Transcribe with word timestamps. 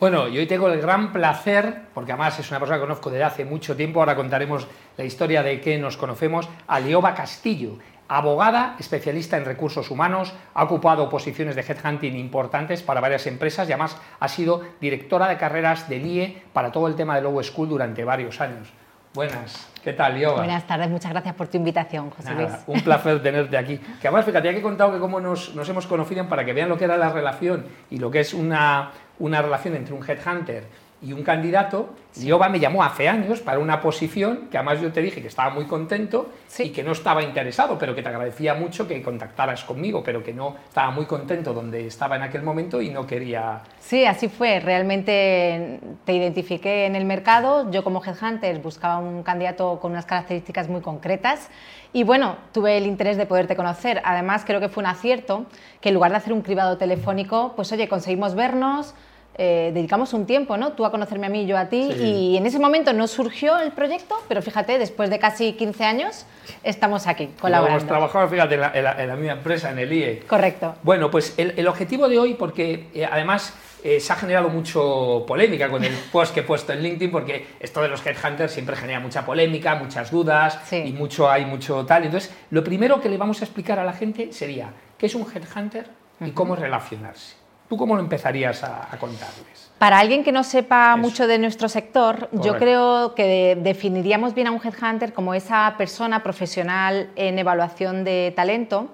Bueno, 0.00 0.28
y 0.28 0.38
hoy 0.38 0.46
tengo 0.46 0.66
el 0.70 0.80
gran 0.80 1.12
placer, 1.12 1.82
porque 1.92 2.12
además 2.12 2.38
es 2.38 2.50
una 2.50 2.58
persona 2.58 2.78
que 2.78 2.86
conozco 2.86 3.10
desde 3.10 3.24
hace 3.24 3.44
mucho 3.44 3.76
tiempo, 3.76 4.00
ahora 4.00 4.16
contaremos 4.16 4.66
la 4.96 5.04
historia 5.04 5.42
de 5.42 5.60
que 5.60 5.78
nos 5.78 5.98
conocemos, 5.98 6.48
a 6.66 6.80
Leoba 6.80 7.14
Castillo, 7.14 7.76
abogada, 8.08 8.76
especialista 8.78 9.36
en 9.36 9.44
recursos 9.44 9.90
humanos, 9.90 10.32
ha 10.54 10.64
ocupado 10.64 11.10
posiciones 11.10 11.54
de 11.54 11.60
headhunting 11.60 12.16
importantes 12.16 12.82
para 12.82 13.02
varias 13.02 13.26
empresas 13.26 13.68
y 13.68 13.72
además 13.72 13.98
ha 14.18 14.28
sido 14.28 14.62
directora 14.80 15.28
de 15.28 15.36
carreras 15.36 15.86
del 15.86 16.06
IE 16.06 16.44
para 16.54 16.72
todo 16.72 16.88
el 16.88 16.94
tema 16.94 17.16
de 17.16 17.20
Low 17.20 17.42
School 17.42 17.68
durante 17.68 18.02
varios 18.02 18.40
años. 18.40 18.72
Buenas, 19.12 19.68
¿qué 19.84 19.92
tal, 19.92 20.14
Leoba? 20.14 20.38
Buenas 20.38 20.66
tardes, 20.66 20.88
muchas 20.88 21.10
gracias 21.10 21.34
por 21.34 21.48
tu 21.48 21.58
invitación, 21.58 22.08
José 22.10 22.32
Luis. 22.32 22.50
Un 22.68 22.80
placer 22.80 23.20
tenerte 23.22 23.58
aquí. 23.58 23.76
Que 23.76 24.08
además, 24.08 24.24
fíjate, 24.24 24.46
ya 24.46 24.52
que 24.52 24.60
he 24.60 24.62
contado 24.62 24.92
que 24.92 24.98
cómo 24.98 25.20
nos, 25.20 25.54
nos 25.54 25.68
hemos 25.68 25.86
conocido 25.86 26.26
para 26.26 26.44
que 26.44 26.54
vean 26.54 26.70
lo 26.70 26.78
que 26.78 26.84
era 26.84 26.96
la 26.96 27.10
relación 27.10 27.66
y 27.90 27.98
lo 27.98 28.10
que 28.10 28.20
es 28.20 28.32
una, 28.32 28.92
una 29.20 29.40
relación 29.40 29.76
entre 29.76 29.94
un 29.94 30.02
headhunter 30.08 30.64
y 31.02 31.14
un 31.14 31.22
candidato, 31.22 31.90
sí. 32.10 32.30
me 32.50 32.60
llamó 32.60 32.84
hace 32.84 33.08
años 33.08 33.40
para 33.40 33.58
una 33.58 33.80
posición 33.80 34.48
que 34.50 34.58
además 34.58 34.82
yo 34.82 34.92
te 34.92 35.00
dije 35.00 35.22
que 35.22 35.28
estaba 35.28 35.48
muy 35.48 35.64
contento 35.64 36.30
y 36.58 36.70
que 36.70 36.82
no 36.82 36.92
estaba 36.92 37.22
interesado, 37.22 37.78
pero 37.78 37.94
que 37.94 38.02
te 38.02 38.10
agradecía 38.10 38.54
mucho 38.54 38.86
que 38.86 39.00
contactaras 39.02 39.64
conmigo, 39.64 40.02
pero 40.04 40.22
que 40.22 40.34
no 40.34 40.56
estaba 40.68 40.90
muy 40.90 41.06
contento 41.06 41.54
donde 41.54 41.86
estaba 41.86 42.16
en 42.16 42.22
aquel 42.22 42.42
momento 42.42 42.82
y 42.82 42.90
no 42.90 43.06
quería... 43.06 43.62
Sí, 43.78 44.04
así 44.04 44.28
fue. 44.28 44.60
Realmente 44.60 45.80
te 46.04 46.12
identifiqué 46.12 46.84
en 46.84 46.94
el 46.94 47.06
mercado. 47.06 47.70
Yo 47.70 47.82
como 47.82 48.04
headhunter 48.04 48.58
buscaba 48.58 48.98
un 48.98 49.22
candidato 49.22 49.80
con 49.80 49.92
unas 49.92 50.04
características 50.04 50.68
muy 50.68 50.82
concretas 50.82 51.48
y 51.94 52.04
bueno, 52.04 52.36
tuve 52.52 52.76
el 52.76 52.86
interés 52.86 53.16
de 53.16 53.24
poderte 53.24 53.56
conocer. 53.56 54.02
Además, 54.04 54.44
creo 54.46 54.60
que 54.60 54.68
fue 54.68 54.82
un 54.82 54.88
acierto 54.88 55.46
que 55.80 55.88
en 55.88 55.94
lugar 55.94 56.10
de 56.10 56.18
hacer 56.18 56.34
un 56.34 56.42
cribado 56.42 56.76
telefónico, 56.76 57.54
pues 57.56 57.72
oye, 57.72 57.88
conseguimos 57.88 58.34
vernos, 58.34 58.94
eh, 59.36 59.70
dedicamos 59.72 60.12
un 60.12 60.26
tiempo, 60.26 60.56
¿no? 60.56 60.72
Tú 60.72 60.84
a 60.84 60.90
conocerme 60.90 61.26
a 61.26 61.30
mí, 61.30 61.46
yo 61.46 61.56
a 61.56 61.66
ti, 61.66 61.80
y 61.80 62.36
en 62.36 62.46
ese 62.46 62.58
momento 62.58 62.92
no 62.92 63.06
surgió 63.06 63.58
el 63.58 63.72
proyecto, 63.72 64.16
pero 64.28 64.42
fíjate, 64.42 64.78
después 64.78 65.08
de 65.08 65.18
casi 65.18 65.54
15 65.54 65.84
años 65.84 66.26
estamos 66.62 67.06
aquí 67.06 67.30
colaborando. 67.40 67.78
Hemos 67.78 67.88
trabajado, 67.88 68.28
fíjate, 68.28 68.56
en 68.56 68.60
la, 68.60 68.72
en, 68.74 69.08
la, 69.08 69.16
misma 69.16 69.32
empresa, 69.32 69.70
en 69.70 69.78
el 69.78 69.92
IE. 69.92 70.20
Correcto. 70.26 70.74
Bueno, 70.82 71.10
pues 71.10 71.34
el, 71.38 71.54
el 71.56 71.68
objetivo 71.68 72.08
de 72.08 72.18
hoy, 72.18 72.34
porque 72.34 72.88
eh, 72.92 73.06
además 73.10 73.54
eh, 73.82 73.98
se 73.98 74.12
ha 74.12 74.16
generado 74.16 74.50
mucho 74.50 75.24
polémica 75.26 75.70
con 75.70 75.82
el 75.84 75.92
post 76.12 76.34
que 76.34 76.40
he 76.40 76.42
puesto 76.42 76.72
en 76.72 76.82
LinkedIn, 76.82 77.10
porque 77.10 77.46
esto 77.60 77.80
de 77.80 77.88
los 77.88 78.04
headhunters 78.04 78.52
siempre 78.52 78.76
genera 78.76 79.00
mucha 79.00 79.24
polémica, 79.24 79.74
muchas 79.76 80.10
dudas 80.10 80.58
sí. 80.64 80.76
y 80.76 80.92
mucho 80.92 81.30
hay 81.30 81.46
mucho 81.46 81.86
tal. 81.86 82.04
Entonces, 82.04 82.30
lo 82.50 82.62
primero 82.62 83.00
que 83.00 83.08
le 83.08 83.16
vamos 83.16 83.40
a 83.40 83.44
explicar 83.44 83.78
a 83.78 83.84
la 83.84 83.92
gente 83.92 84.32
sería 84.32 84.70
qué 84.98 85.06
es 85.06 85.14
un 85.14 85.26
headhunter 85.32 85.86
y 86.20 86.32
cómo 86.32 86.56
relacionarse. 86.56 87.39
¿Tú 87.70 87.76
cómo 87.76 87.94
lo 87.94 88.00
empezarías 88.00 88.64
a, 88.64 88.92
a 88.92 88.98
contarles? 88.98 89.70
Para 89.78 90.00
alguien 90.00 90.24
que 90.24 90.32
no 90.32 90.42
sepa 90.42 90.90
Eso. 90.90 90.98
mucho 90.98 91.28
de 91.28 91.38
nuestro 91.38 91.68
sector, 91.68 92.28
Correcto. 92.28 92.42
yo 92.42 92.58
creo 92.58 93.14
que 93.14 93.24
de, 93.24 93.62
definiríamos 93.62 94.34
bien 94.34 94.48
a 94.48 94.50
un 94.50 94.60
headhunter 94.62 95.12
como 95.12 95.34
esa 95.34 95.76
persona 95.78 96.24
profesional 96.24 97.10
en 97.14 97.38
evaluación 97.38 98.02
de 98.02 98.32
talento 98.34 98.88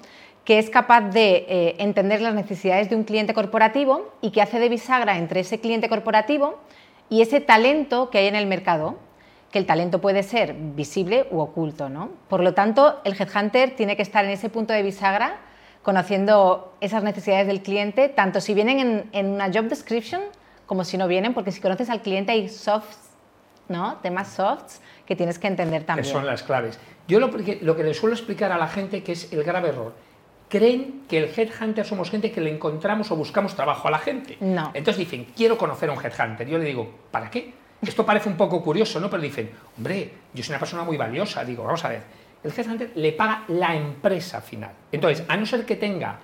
que 0.45 0.59
es 0.59 0.69
capaz 0.69 1.01
de 1.01 1.47
eh, 1.49 1.77
entender 1.79 2.21
las 2.21 2.35
necesidades 2.35 2.89
de 2.89 2.97
un 2.97 3.03
cliente 3.03 3.33
corporativo 3.33 4.13
y 4.21 4.31
que 4.31 4.43
hace 4.43 4.61
de 4.61 4.69
bisagra 4.69 5.17
entre 5.17 5.41
ese 5.41 5.59
cliente 5.59 5.89
corporativo 5.89 6.61
y 7.09 7.23
ese 7.23 7.41
talento 7.41 8.11
que 8.11 8.19
hay 8.19 8.27
en 8.29 8.37
el 8.37 8.47
mercado, 8.47 8.97
que 9.51 9.59
el 9.59 9.67
talento 9.67 10.03
puede 10.03 10.23
ser 10.23 10.55
visible 10.55 11.27
u 11.31 11.41
oculto. 11.41 11.89
¿no? 11.89 12.11
Por 12.29 12.45
lo 12.45 12.53
tanto, 12.53 13.01
el 13.05 13.21
headhunter 13.21 13.75
tiene 13.75 13.97
que 13.97 14.03
estar 14.03 14.25
en 14.25 14.33
ese 14.33 14.51
punto 14.51 14.73
de 14.73 14.83
bisagra 14.83 15.39
conociendo 15.87 16.75
esas 16.81 17.05
necesidades 17.05 17.47
del 17.47 17.63
cliente, 17.63 18.09
tanto 18.09 18.41
si 18.41 18.55
vienen 18.55 18.81
en, 18.81 19.09
en, 19.13 19.27
una 19.27 19.47
job 19.53 19.69
description 19.69 20.21
como 20.67 20.83
si 20.83 20.99
no 20.99 21.07
vienen, 21.07 21.33
porque 21.33 21.53
si 21.53 21.61
conoces 21.61 21.91
al 21.91 22.03
cliente 22.03 22.33
hay 22.33 22.49
softs, 22.49 23.11
¿no? 23.69 23.99
temas 24.03 24.27
softs 24.33 24.81
que 25.07 25.15
tienes 25.15 25.39
que 25.39 25.47
entender 25.47 25.85
también. 25.85 26.05
Que 26.05 26.11
son 26.11 26.27
las 26.27 26.43
claves. 26.43 26.81
Yo 27.07 27.21
lo, 27.21 27.29
lo 27.29 27.77
que 27.77 27.85
le 27.85 27.95
suelo 27.95 28.17
explicar 28.17 28.51
a 28.51 28.59
la 28.59 28.67
gente 28.67 29.05
que 29.05 29.13
es 29.13 29.33
el 29.33 29.45
grave 29.45 29.69
error. 29.69 29.95
Creen 30.49 31.05
que 31.09 31.19
el 31.19 31.31
headhunter 31.37 31.87
somos 31.87 32.11
gente 32.11 32.33
que 32.33 32.41
le 32.41 32.51
encontramos 32.51 33.13
o 33.13 33.17
buscamos 33.17 33.55
trabajo 33.55 33.87
a 33.87 33.93
la 33.93 33.99
gente. 34.01 34.39
No. 34.41 34.73
Entonces 34.75 34.99
dicen, 34.99 35.29
quiero 35.37 35.57
conocer 35.57 35.89
a 35.89 35.93
un 35.93 36.05
headhunter. 36.05 36.49
Yo 36.49 36.59
le 36.59 36.65
digo, 36.65 36.93
¿para 37.13 37.31
qué? 37.31 37.55
Esto 37.81 38.05
parece 38.05 38.29
un 38.29 38.37
poco 38.37 38.61
curioso, 38.61 38.99
¿no? 38.99 39.09
Pero 39.09 39.23
dicen, 39.23 39.51
hombre, 39.79 40.11
yo 40.35 40.43
soy 40.43 40.55
una 40.55 40.59
persona 40.59 40.83
muy 40.83 40.97
valiosa. 40.97 41.45
Digo, 41.45 41.63
vamos 41.63 41.85
a 41.85 41.91
ver, 41.91 42.03
el 42.47 42.53
headhunter 42.57 42.93
le 42.95 43.13
paga 43.13 43.45
la 43.49 43.75
empresa 43.75 44.41
final. 44.41 44.71
Entonces, 44.93 45.25
a 45.29 45.37
no 45.37 45.45
ser 45.47 45.65
que 45.67 45.77
tenga 45.77 46.19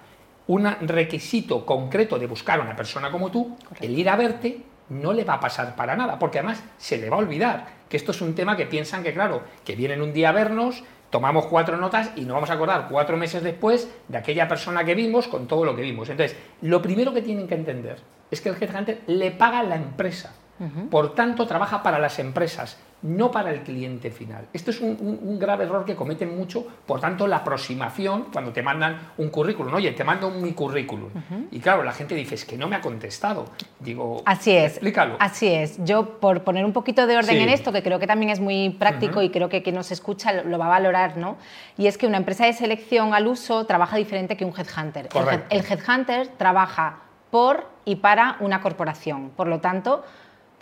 un 0.46 0.64
requisito 0.82 1.64
concreto 1.64 2.18
de 2.18 2.26
buscar 2.26 2.60
a 2.60 2.62
una 2.62 2.76
persona 2.76 3.10
como 3.10 3.30
tú, 3.30 3.56
Correcto. 3.62 3.84
el 3.84 3.98
ir 3.98 4.08
a 4.08 4.16
verte 4.16 4.62
no 4.88 5.12
le 5.12 5.24
va 5.24 5.34
a 5.34 5.40
pasar 5.40 5.74
para 5.76 5.96
nada, 5.96 6.18
porque 6.18 6.38
además 6.38 6.62
se 6.78 6.98
le 6.98 7.08
va 7.08 7.16
a 7.16 7.20
olvidar 7.20 7.66
que 7.88 7.96
esto 7.96 8.10
es 8.12 8.20
un 8.20 8.34
tema 8.34 8.56
que 8.56 8.66
piensan 8.66 9.02
que, 9.02 9.12
claro, 9.12 9.42
que 9.64 9.76
vienen 9.76 10.02
un 10.02 10.12
día 10.12 10.30
a 10.30 10.32
vernos, 10.32 10.82
tomamos 11.10 11.46
cuatro 11.46 11.76
notas 11.76 12.10
y 12.16 12.22
nos 12.22 12.34
vamos 12.34 12.50
a 12.50 12.54
acordar 12.54 12.88
cuatro 12.90 13.16
meses 13.16 13.42
después 13.42 13.88
de 14.08 14.18
aquella 14.18 14.48
persona 14.48 14.84
que 14.84 14.94
vimos 14.94 15.28
con 15.28 15.46
todo 15.46 15.64
lo 15.64 15.76
que 15.76 15.82
vimos. 15.82 16.08
Entonces, 16.08 16.36
lo 16.62 16.82
primero 16.82 17.12
que 17.12 17.22
tienen 17.22 17.46
que 17.48 17.54
entender 17.54 17.98
es 18.30 18.40
que 18.40 18.48
el 18.48 18.56
headhunter 18.62 19.02
le 19.06 19.30
paga 19.30 19.62
la 19.62 19.76
empresa. 19.76 20.34
Uh 20.58 20.64
-huh. 20.64 20.88
Por 20.88 21.14
tanto, 21.14 21.46
trabaja 21.46 21.82
para 21.82 21.98
las 21.98 22.18
empresas, 22.18 22.78
no 23.02 23.30
para 23.30 23.50
el 23.50 23.62
cliente 23.62 24.10
final. 24.10 24.46
Esto 24.52 24.70
es 24.70 24.80
un, 24.80 24.96
un, 25.00 25.18
un, 25.22 25.38
grave 25.38 25.64
error 25.64 25.84
que 25.84 25.96
cometen 25.96 26.36
mucho, 26.36 26.66
por 26.86 27.00
tanto, 27.00 27.26
la 27.26 27.38
aproximación, 27.38 28.26
cuando 28.32 28.52
te 28.52 28.62
mandan 28.62 29.12
un 29.18 29.28
currículum, 29.28 29.74
oye, 29.74 29.92
te 29.92 30.04
mando 30.04 30.30
mi 30.30 30.52
currículum. 30.52 31.10
Uh 31.12 31.18
-huh. 31.18 31.46
Y 31.50 31.58
claro, 31.58 31.82
la 31.82 31.92
gente 31.92 32.14
dice, 32.14 32.36
es 32.36 32.44
que 32.44 32.56
no 32.56 32.68
me 32.68 32.76
ha 32.76 32.80
contestado. 32.80 33.46
Digo, 33.80 34.22
así 34.24 34.52
es. 34.52 34.72
Explícalo. 34.72 35.16
Así 35.18 35.48
es. 35.48 35.84
Yo, 35.84 36.20
por 36.20 36.44
poner 36.44 36.64
un 36.64 36.72
poquito 36.72 37.06
de 37.06 37.16
orden 37.16 37.36
sí. 37.36 37.42
en 37.42 37.48
esto, 37.48 37.72
que 37.72 37.82
creo 37.82 37.98
que 37.98 38.06
también 38.06 38.30
es 38.30 38.38
muy 38.38 38.70
práctico 38.70 39.18
uh 39.18 39.22
-huh. 39.22 39.26
y 39.26 39.30
creo 39.30 39.48
que 39.48 39.62
quien 39.62 39.74
nos 39.74 39.90
escucha 39.90 40.32
lo, 40.32 40.44
lo, 40.44 40.58
va 40.58 40.66
a 40.66 40.70
valorar, 40.70 41.16
¿no? 41.16 41.36
Y 41.76 41.88
es 41.88 41.98
que 41.98 42.06
una 42.06 42.18
empresa 42.18 42.46
de 42.46 42.52
selección 42.52 43.14
al 43.14 43.26
uso 43.26 43.66
trabaja 43.66 43.96
diferente 43.96 44.36
que 44.36 44.44
un 44.44 44.54
headhunter. 44.56 45.08
Correcto. 45.08 45.46
El, 45.50 45.60
el 45.60 45.66
headhunter 45.66 46.28
trabaja 46.28 47.00
por 47.30 47.66
y 47.84 47.96
para 47.96 48.36
una 48.40 48.60
corporación. 48.60 49.30
Por 49.30 49.48
lo 49.48 49.58
tanto, 49.58 50.04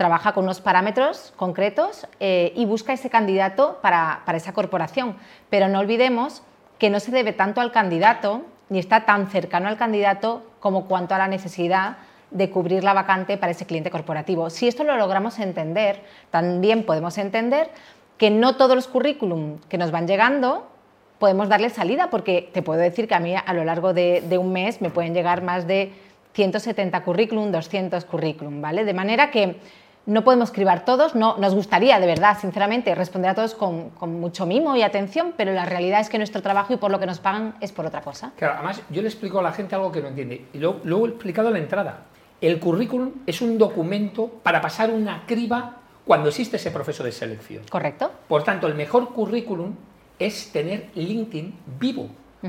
trabaja 0.01 0.33
con 0.33 0.45
unos 0.45 0.63
parámetros 0.63 1.35
concretos 1.37 2.07
eh, 2.21 2.55
y 2.57 2.65
busca 2.65 2.95
ese 2.95 3.11
candidato 3.11 3.81
para, 3.83 4.23
para, 4.25 4.39
esa 4.39 4.55
corporación. 4.55 5.15
Pero 5.51 5.69
no 5.69 5.79
olvidemos 5.79 6.43
que 6.79 6.89
no 6.89 7.01
se 7.01 7.11
debe 7.11 7.35
tanto 7.35 7.61
al 7.61 7.71
candidato 7.71 8.41
ni 8.71 8.79
está 8.79 9.05
tan 9.05 9.27
cercano 9.27 9.69
al 9.69 9.77
candidato 9.77 10.43
como 10.59 10.87
cuanto 10.87 11.15
a 11.15 11.19
la 11.19 11.29
necesidad 11.29 11.99
de 12.31 12.49
cubrir 12.49 12.83
la 12.83 12.95
vacante 12.95 13.37
para 13.37 13.53
ese 13.53 13.67
cliente 13.67 13.91
corporativo. 13.91 14.49
Si 14.49 14.67
esto 14.67 14.85
lo 14.85 14.97
logramos 14.97 15.39
entender, 15.39 16.03
también 16.31 16.87
podemos 16.87 17.19
entender 17.19 17.69
que 18.17 18.31
no 18.31 18.57
todos 18.57 18.75
los 18.75 18.89
currículum 18.89 19.59
que 19.69 19.77
nos 19.77 19.91
van 19.91 20.07
llegando 20.07 20.67
podemos 21.19 21.51
darle 21.51 21.69
salida, 21.69 22.09
porque 22.09 22.49
te 22.55 22.63
puedo 22.63 22.81
decir 22.81 23.07
que 23.07 23.15
a 23.15 23.21
mí 23.21 23.35
a 23.37 23.53
lo 23.53 23.65
largo 23.65 23.93
de, 23.93 24.23
de 24.23 24.39
un 24.39 24.51
mes 24.51 24.81
me 24.81 24.89
pueden 24.89 25.13
llegar 25.13 25.43
más 25.43 25.67
de 25.67 25.93
170 26.33 27.03
currículum, 27.05 27.53
200 27.53 28.03
currículum, 28.07 28.63
¿vale? 28.63 28.87
De 28.87 28.95
manera 28.95 29.31
que 29.31 29.57
no 30.07 30.25
podemos 30.25 30.51
cribar 30.51 30.85
todos, 30.85 31.15
no, 31.15 31.37
nos 31.37 31.55
gustaría 31.55 32.01
de 32.01 32.07
verdad, 32.07 32.39
sinceramente, 32.41 32.95
responder 32.95 33.31
a 33.31 33.35
todos 33.35 33.55
con, 33.55 33.91
con, 33.91 34.19
mucho 34.21 34.47
mimo 34.47 34.77
y 34.77 34.83
atención, 34.83 35.35
pero 35.37 35.53
la 35.53 35.67
realidad 35.67 36.01
es 36.01 36.09
que 36.09 36.19
nuestro 36.19 36.43
trabajo 36.43 36.73
y 36.73 36.77
por 36.77 36.91
lo 36.91 36.99
que 36.99 37.07
nos 37.07 37.21
pagan 37.21 37.55
es 37.61 37.73
por 37.73 37.87
otra 37.87 38.01
cosa. 38.01 38.33
Claro, 38.37 38.55
además 38.55 38.83
yo 38.91 39.03
le 39.03 39.09
explico 39.09 39.39
a 39.39 39.43
la 39.43 39.53
gente 39.53 39.75
algo 39.75 39.93
que 39.93 40.01
no 40.01 40.09
entiende, 40.09 40.47
y 40.53 40.59
luego, 40.59 40.81
luego 40.85 41.07
he 41.07 41.11
explicado 41.11 41.49
en 41.49 41.55
la 41.55 41.61
entrada. 41.61 41.99
El 42.41 42.59
currículum 42.59 43.13
es 43.27 43.43
un 43.43 43.59
documento 43.59 44.29
para 44.43 44.61
pasar 44.61 44.91
una 44.91 45.27
criba 45.27 45.77
cuando 46.07 46.31
existe 46.31 46.57
ese 46.57 46.71
proceso 46.71 47.05
de 47.05 47.13
selección. 47.13 47.63
Correcto. 47.71 48.11
Por 48.27 48.43
tanto, 48.43 48.67
el 48.67 48.75
mejor 48.75 49.13
currículum 49.13 49.75
es 50.19 50.51
tener 50.51 50.89
LinkedIn 50.95 51.55
vivo, 51.79 52.09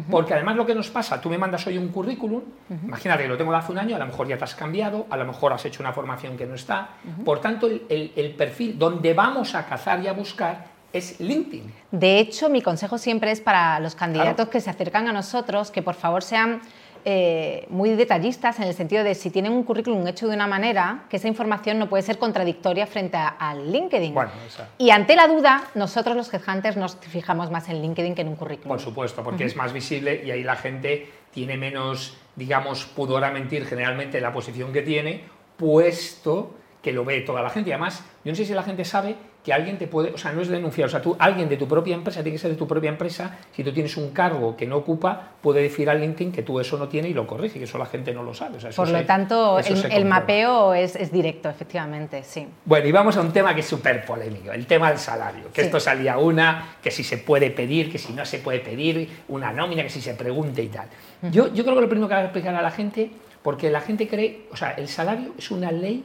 porque 0.10 0.34
además 0.34 0.56
lo 0.56 0.66
que 0.66 0.74
nos 0.74 0.90
pasa, 0.90 1.20
tú 1.20 1.30
me 1.30 1.38
mandas 1.38 1.66
hoy 1.68 1.78
un 1.78 1.90
currículum, 1.90 2.42
uh 2.70 2.74
-huh. 2.74 2.88
imagínate 2.88 3.24
que 3.24 3.30
lo 3.30 3.38
tengo 3.38 3.52
de 3.52 3.58
hace 3.58 3.72
un 3.72 3.80
año, 3.80 3.96
a 3.96 4.00
lo 4.00 4.06
mejor 4.06 4.28
ya 4.28 4.38
te 4.38 4.44
has 4.46 4.56
cambiado, 4.56 5.06
a 5.10 5.18
lo 5.18 5.26
mejor 5.26 5.52
has 5.54 5.66
hecho 5.66 5.84
una 5.84 5.92
formación 5.92 6.38
que 6.38 6.46
no 6.46 6.56
está. 6.56 6.92
Uh 7.04 7.22
-huh. 7.22 7.24
Por 7.24 7.40
tanto, 7.40 7.68
el, 7.68 7.84
el, 7.90 8.12
el, 8.16 8.32
perfil 8.36 8.80
donde 8.80 9.14
vamos 9.14 9.54
a 9.54 9.66
cazar 9.66 10.02
y 10.02 10.08
a 10.08 10.14
buscar 10.14 10.66
es 10.94 11.20
LinkedIn. 11.20 11.74
De 11.92 12.20
hecho, 12.20 12.50
mi 12.50 12.62
consejo 12.62 12.98
siempre 12.98 13.32
es 13.32 13.42
para 13.42 13.80
los 13.80 13.96
candidatos 13.96 14.36
claro. 14.36 14.50
que 14.50 14.62
se 14.62 14.70
acercan 14.70 15.08
a 15.08 15.14
nosotros 15.14 15.72
que 15.72 15.82
por 15.82 15.96
favor 15.96 16.24
sean 16.24 16.62
eh, 17.06 17.66
muy 17.70 17.90
detallistas 17.92 18.60
en 18.60 18.68
el 18.68 18.74
sentido 18.74 19.04
de 19.04 19.16
si 19.16 19.30
tienen 19.30 19.52
un 19.52 19.64
currículum 19.64 20.06
hecho 20.08 20.28
de 20.28 20.36
una 20.36 20.48
manera, 20.48 21.06
que 21.10 21.18
esa 21.18 21.28
información 21.28 21.80
no 21.80 21.90
puede 21.90 22.04
ser 22.04 22.18
contradictoria 22.18 22.88
frente 22.88 23.18
al 23.18 23.72
LinkedIn. 23.72 24.14
Bueno, 24.14 24.32
y 24.78 24.90
ante 24.92 25.16
la 25.16 25.28
duda, 25.28 25.64
nosotros 25.76 26.16
los 26.16 26.34
headhunters 26.34 26.78
nos 26.78 26.96
fijamos 26.98 27.50
más 27.52 27.70
en 27.70 27.82
LinkedIn 27.82 28.16
que 28.16 28.22
en 28.22 28.30
un 28.30 28.36
currículum. 28.36 28.70
Por 28.70 28.80
supuesto, 28.80 29.24
porque 29.24 29.44
uh 29.44 29.48
-huh. 29.48 29.52
es 29.52 29.56
más 29.56 29.74
visible 29.74 30.22
y 30.24 30.32
ahí 30.32 30.44
la 30.44 30.56
gente 30.56 31.10
tiene 31.32 31.58
menos, 31.58 32.18
digamos, 32.36 32.86
pudor 32.86 33.24
a 33.24 33.32
mentir 33.32 33.66
generalmente 33.66 34.18
en 34.18 34.24
la 34.24 34.34
posición 34.34 34.72
que 34.72 34.82
tiene, 34.82 35.24
puesto 35.58 36.56
que 36.82 36.92
lo 36.92 37.06
ve 37.06 37.22
toda 37.22 37.42
la 37.42 37.50
gente. 37.50 37.70
Y 37.70 37.74
además, 37.74 38.04
yo 38.24 38.32
no 38.32 38.36
sé 38.36 38.46
si 38.46 38.54
la 38.54 38.64
gente 38.64 38.86
sabe 38.86 39.16
que 39.44 39.54
alguien 39.54 39.78
te 39.78 39.88
puede, 39.88 40.12
o 40.12 40.18
sea, 40.18 40.32
no 40.32 40.42
es 40.42 40.50
denunciar, 40.50 40.88
o 40.88 40.90
sea, 40.90 41.02
tú, 41.02 41.16
alguien 41.18 41.50
de 41.50 41.58
tu 41.58 41.68
propia 41.68 41.96
empresa, 41.96 42.22
tiene 42.22 42.36
que 42.36 42.42
ser 42.42 42.52
de 42.52 42.58
tu 42.58 42.68
propia 42.68 42.90
empresa, 42.90 43.40
si 43.52 43.64
tú 43.64 43.72
tienes 43.74 43.98
un 43.98 44.12
cargo 44.12 44.56
que 44.56 44.68
no 44.68 44.78
ocupa, 44.78 45.32
puede 45.42 45.62
decir 45.62 45.90
al 45.90 46.00
LinkedIn 46.00 46.32
que 46.32 46.44
tú 46.44 46.60
eso 46.60 46.78
no 46.78 46.88
tienes 46.88 47.12
y 47.12 47.14
lo 47.14 47.26
corrige, 47.26 47.58
y 47.60 47.64
eso 47.64 47.78
la 47.78 47.88
gente 47.88 48.14
no 48.14 48.24
lo 48.24 48.34
sabe. 48.34 48.60
Por 48.76 48.90
lo 48.90 49.04
tanto, 49.06 49.60
el, 49.60 50.06
mapeo 50.06 50.74
es, 50.74 51.12
directo, 51.12 51.50
efectivamente, 51.50 52.24
sí. 52.24 52.48
Bueno, 52.66 52.88
y 52.88 52.92
vamos 52.92 53.18
a 53.18 53.22
un 53.22 53.32
tema 53.32 53.56
que 53.56 53.62
es 53.62 53.68
súper 53.68 54.06
polémico, 54.06 54.52
el 54.52 54.68
tema 54.68 54.90
del 54.90 55.00
salario, 55.00 55.52
que 55.52 55.62
esto 55.62 55.80
salía 55.80 56.18
una, 56.18 56.76
que 56.82 56.92
si 56.92 57.04
se 57.04 57.18
puede 57.18 57.50
pedir, 57.50 57.92
que 57.92 57.98
si 57.98 58.14
no 58.14 58.26
se 58.26 58.40
puede 58.40 58.60
pedir, 58.60 59.10
una 59.30 59.52
nómina, 59.52 59.82
que 59.84 59.90
si 59.90 60.02
se 60.02 60.14
pregunte 60.14 60.62
y 60.62 60.68
tal. 60.68 60.88
yo, 61.32 61.52
yo 61.54 61.64
creo 61.64 61.76
que 61.76 61.82
lo 61.82 61.90
primero 61.90 62.08
que 62.08 62.14
hay 62.14 62.22
que 62.22 62.26
explicar 62.26 62.54
a 62.54 62.62
la 62.62 62.72
gente, 62.72 63.10
porque 63.42 63.72
la 63.72 63.82
gente 63.82 64.08
cree, 64.08 64.46
o 64.52 64.56
sea, 64.56 64.72
el 64.72 64.88
salario 64.88 65.34
es 65.36 65.50
una 65.50 65.72
ley 65.72 66.04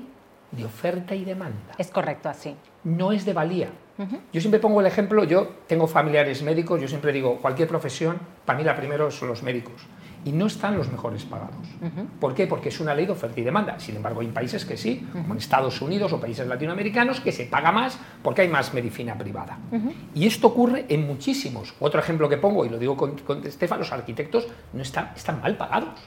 de 0.51 0.65
oferta 0.65 1.15
y 1.15 1.25
demanda. 1.25 1.75
Es 1.79 1.91
correcto, 1.91 2.29
así. 2.29 2.57
No 2.85 3.13
es 3.13 3.25
de 3.25 3.33
valía. 3.33 3.69
Yo 4.33 4.41
siempre 4.41 4.61
pongo 4.61 4.81
el 4.81 4.87
ejemplo, 4.87 5.25
yo 5.25 5.49
tengo 5.67 5.87
familiares 5.87 6.43
médicos, 6.43 6.81
yo 6.81 6.87
siempre 6.87 7.13
digo, 7.13 7.39
cualquier 7.39 7.67
profesión, 7.67 8.19
para 8.45 8.59
mí 8.59 8.65
la 8.65 8.77
primera 8.77 9.11
son 9.11 9.29
los 9.29 9.43
médicos 9.43 9.87
y 10.27 10.33
no 10.33 10.47
están 10.47 10.77
los 10.77 10.91
mejores 10.91 11.25
pagados. 11.25 11.55
¿Por 12.21 12.35
qué? 12.35 12.49
Porque 12.49 12.69
es 12.69 12.81
una 12.81 12.95
ley 12.95 13.07
de 13.07 13.13
oferta 13.13 13.41
y 13.41 13.45
demanda. 13.45 13.79
Sin 13.79 13.95
embargo, 13.95 14.21
hay 14.21 14.27
países 14.27 14.65
que 14.65 14.77
sí, 14.77 15.07
como 15.13 15.35
en 15.35 15.39
Estados 15.39 15.81
Unidos 15.81 16.13
o 16.13 16.21
países 16.21 16.47
latinoamericanos, 16.49 17.21
que 17.21 17.31
se 17.31 17.47
paga 17.47 17.71
más 17.71 17.97
porque 18.23 18.43
hay 18.43 18.49
más 18.49 18.75
medicina 18.75 19.17
privada. 19.17 19.57
Y 20.15 20.27
esto 20.27 20.49
ocurre 20.49 20.85
en 20.89 21.07
muchísimos. 21.07 21.75
Otro 21.79 22.01
ejemplo 22.01 22.29
que 22.29 22.39
pongo, 22.39 22.67
y 22.67 22.69
lo 22.69 22.79
digo 22.79 22.97
con, 22.97 23.17
con 23.19 23.47
Estefan, 23.47 23.79
los 23.79 23.93
arquitectos 23.93 24.49
no 24.73 24.83
están, 24.83 25.13
están 25.15 25.41
mal 25.41 25.57
pagados. 25.57 26.01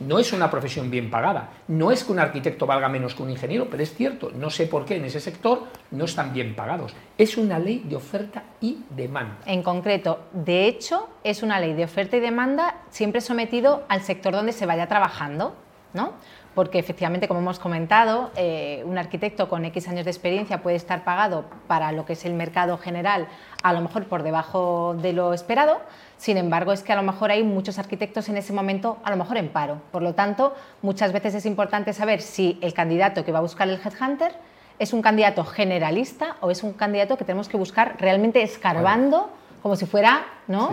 No 0.00 0.18
es 0.18 0.32
una 0.32 0.50
profesión 0.50 0.90
bien 0.90 1.08
pagada. 1.08 1.50
No 1.68 1.92
es 1.92 2.02
que 2.02 2.10
un 2.10 2.18
arquitecto 2.18 2.66
valga 2.66 2.88
menos 2.88 3.14
que 3.14 3.22
un 3.22 3.30
ingeniero, 3.30 3.68
pero 3.70 3.84
es 3.84 3.94
cierto, 3.94 4.32
no 4.34 4.50
sé 4.50 4.66
por 4.66 4.84
qué 4.84 4.96
en 4.96 5.04
ese 5.04 5.20
sector 5.20 5.68
no 5.92 6.06
están 6.06 6.32
bien 6.32 6.56
pagados. 6.56 6.92
Es 7.20 7.36
una 7.36 7.58
ley 7.58 7.84
de 7.86 7.96
oferta 7.96 8.44
y 8.62 8.78
demanda. 8.88 9.36
En 9.44 9.62
concreto, 9.62 10.20
de 10.32 10.66
hecho, 10.66 11.06
es 11.22 11.42
una 11.42 11.60
ley 11.60 11.74
de 11.74 11.84
oferta 11.84 12.16
y 12.16 12.20
demanda 12.20 12.76
siempre 12.88 13.20
sometido 13.20 13.84
al 13.90 14.00
sector 14.00 14.32
donde 14.32 14.52
se 14.52 14.64
vaya 14.64 14.88
trabajando, 14.88 15.54
¿no? 15.92 16.14
Porque 16.54 16.78
efectivamente, 16.78 17.28
como 17.28 17.40
hemos 17.40 17.58
comentado, 17.58 18.30
eh, 18.36 18.82
un 18.86 18.96
arquitecto 18.96 19.50
con 19.50 19.66
X 19.66 19.86
años 19.88 20.06
de 20.06 20.10
experiencia 20.10 20.62
puede 20.62 20.76
estar 20.76 21.04
pagado 21.04 21.44
para 21.66 21.92
lo 21.92 22.06
que 22.06 22.14
es 22.14 22.24
el 22.24 22.32
mercado 22.32 22.78
general, 22.78 23.28
a 23.62 23.74
lo 23.74 23.82
mejor 23.82 24.06
por 24.06 24.22
debajo 24.22 24.96
de 25.02 25.12
lo 25.12 25.34
esperado. 25.34 25.78
Sin 26.16 26.38
embargo, 26.38 26.72
es 26.72 26.82
que 26.82 26.94
a 26.94 26.96
lo 26.96 27.02
mejor 27.02 27.32
hay 27.32 27.42
muchos 27.42 27.78
arquitectos 27.78 28.30
en 28.30 28.38
ese 28.38 28.54
momento, 28.54 28.96
a 29.04 29.10
lo 29.10 29.18
mejor 29.18 29.36
en 29.36 29.50
paro. 29.50 29.82
Por 29.92 30.00
lo 30.00 30.14
tanto, 30.14 30.54
muchas 30.80 31.12
veces 31.12 31.34
es 31.34 31.44
importante 31.44 31.92
saber 31.92 32.22
si 32.22 32.58
el 32.62 32.72
candidato 32.72 33.26
que 33.26 33.32
va 33.32 33.40
a 33.40 33.42
buscar 33.42 33.68
el 33.68 33.78
headhunter 33.78 34.32
es 34.80 34.94
un 34.94 35.02
candidato 35.02 35.44
generalista 35.44 36.36
o 36.40 36.50
es 36.50 36.64
un 36.64 36.72
candidato 36.72 37.16
que 37.16 37.24
tenemos 37.24 37.48
que 37.48 37.58
buscar 37.58 37.96
realmente 38.00 38.42
escarbando 38.42 39.30
como 39.62 39.76
si 39.76 39.84
fuera 39.86 40.24
¿no? 40.48 40.70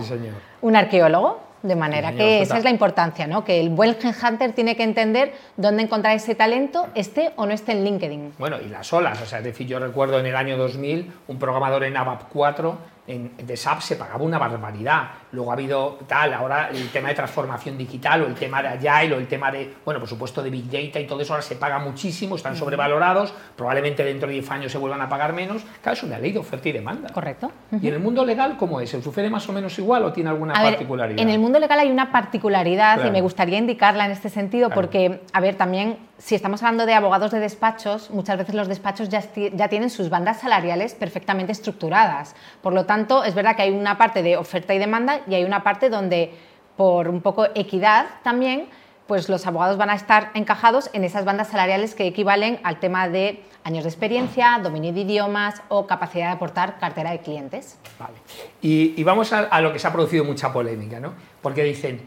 un 0.61 0.75
arqueólogo. 0.75 1.45
De 1.63 1.75
manera 1.75 2.13
que 2.13 2.43
esa 2.43 2.59
es 2.59 2.63
la 2.63 2.69
importancia, 2.69 3.25
¿no? 3.25 3.43
que 3.43 3.59
el 3.59 3.69
buen 3.69 3.97
hunter 3.99 4.53
tiene 4.53 4.77
que 4.77 4.83
entender 4.83 5.33
dónde 5.57 5.81
encontrar 5.81 6.15
ese 6.15 6.35
talento, 6.35 6.87
esté 6.93 7.33
o 7.35 7.47
no 7.47 7.51
esté 7.51 7.71
en 7.71 7.83
LinkedIn. 7.83 8.33
Bueno, 8.37 8.61
y 8.61 8.69
las 8.69 8.93
olas, 8.93 9.19
o 9.23 9.25
sea, 9.25 9.39
es 9.39 9.43
decir, 9.43 9.65
yo 9.65 9.79
recuerdo 9.79 10.19
en 10.19 10.27
el 10.27 10.35
año 10.35 10.55
2000 10.55 11.11
un 11.27 11.39
programador 11.39 11.83
en 11.83 11.97
ABAP 11.97 12.29
4 12.31 12.77
en, 13.07 13.35
de 13.37 13.57
SAP 13.57 13.81
se 13.81 13.95
pagaba 13.95 14.23
una 14.23 14.37
barbaridad. 14.37 15.09
Luego 15.31 15.51
ha 15.51 15.53
habido 15.53 15.99
tal, 16.07 16.33
ahora 16.33 16.69
el 16.69 16.89
tema 16.89 17.09
de 17.09 17.15
transformación 17.15 17.77
digital 17.77 18.21
o 18.21 18.27
el 18.27 18.35
tema 18.35 18.61
de 18.61 18.89
Agile 18.89 19.15
o 19.15 19.17
el 19.17 19.27
tema 19.27 19.51
de, 19.51 19.75
bueno, 19.83 19.99
por 19.99 20.07
supuesto 20.07 20.41
de 20.41 20.49
Big 20.49 20.69
Data 20.69 20.99
y 20.99 21.07
todo 21.07 21.19
eso 21.21 21.33
ahora 21.33 21.43
se 21.43 21.55
paga 21.55 21.79
muchísimo, 21.79 22.35
están 22.35 22.55
sobrevalorados, 22.55 23.33
probablemente 23.55 24.03
dentro 24.03 24.27
de 24.27 24.35
10 24.35 24.51
años 24.51 24.71
se 24.71 24.77
vuelvan 24.77 25.01
a 25.01 25.09
pagar 25.09 25.33
menos. 25.33 25.63
Claro, 25.81 25.97
es 25.97 26.03
una 26.03 26.17
ley 26.17 26.31
de 26.31 26.39
oferta 26.39 26.69
y 26.69 26.71
demanda. 26.71 27.09
Correcto. 27.09 27.51
¿Y 27.71 27.87
en 27.87 27.93
el 27.93 27.99
mundo 27.99 28.23
legal 28.23 28.55
cómo 28.57 28.79
es? 28.79 28.89
¿Se 28.89 29.01
sucede 29.01 29.29
más 29.29 29.47
o 29.49 29.53
menos 29.53 29.77
igual 29.79 30.03
o 30.05 30.13
tiene 30.13 30.29
alguna 30.29 30.53
particularidad? 30.53 31.19
en 31.19 31.29
el 31.29 31.39
mundo 31.39 31.59
legal 31.59 31.79
hay 31.79 31.91
una 31.91 32.11
particularidad 32.11 33.05
y 33.05 33.11
me 33.11 33.21
gustaría 33.21 33.57
indicarla 33.57 34.05
en 34.05 34.11
este 34.11 34.29
sentido 34.29 34.69
porque, 34.69 35.21
a 35.33 35.39
ver, 35.39 35.55
también 35.55 35.97
si 36.17 36.35
estamos 36.35 36.63
hablando 36.63 36.85
de 36.85 36.93
abogados 36.93 37.31
de 37.31 37.39
despachos, 37.39 38.09
muchas 38.09 38.37
veces 38.37 38.55
los 38.55 38.67
despachos 38.67 39.09
ya, 39.09 39.21
ya 39.53 39.67
tienen 39.67 39.89
sus 39.89 40.09
bandas 40.09 40.39
salariales 40.39 40.95
perfectamente 40.95 41.51
estructuradas. 41.51 42.35
Por 42.61 42.73
lo 42.73 42.85
tanto, 42.85 43.23
es 43.23 43.35
verdad 43.35 43.55
que 43.55 43.63
hay 43.63 43.71
una 43.71 43.97
parte 43.97 44.23
de 44.23 44.35
oferta 44.35 44.73
y 44.73 44.79
demanda 44.79 45.16
y 45.27 45.35
hay 45.35 45.43
una 45.43 45.63
parte 45.63 45.89
donde, 45.89 46.31
por 46.75 47.09
un 47.09 47.21
poco 47.21 47.47
equidad 47.55 48.07
también, 48.23 48.67
pues 49.07 49.29
los 49.29 49.47
abogados 49.47 49.77
van 49.77 49.89
a 49.89 49.95
estar 49.95 50.31
encajados 50.33 50.89
en 50.93 51.03
esas 51.03 51.25
bandas 51.25 51.47
salariales 51.47 51.95
que 51.95 52.05
equivalen 52.05 52.59
al 52.63 52.79
tema 52.79 53.07
de 53.07 53.41
años 53.63 53.83
de 53.83 53.89
experiencia, 53.89 54.59
dominio 54.61 54.93
de 54.93 55.01
idiomas 55.01 55.61
o 55.69 55.87
capacidad 55.87 56.27
de 56.27 56.33
aportar 56.33 56.77
cartera 56.77 57.11
de 57.11 57.19
clientes. 57.19 57.79
Vale. 57.97 58.15
Y, 58.61 59.01
vamos 59.03 59.33
a, 59.33 59.61
lo 59.61 59.73
que 59.73 59.79
se 59.79 59.87
ha 59.87 59.93
producido 59.93 60.23
mucha 60.25 60.51
polémica, 60.53 60.99
¿no? 60.99 61.13
Porque 61.41 61.63
dicen, 61.63 62.01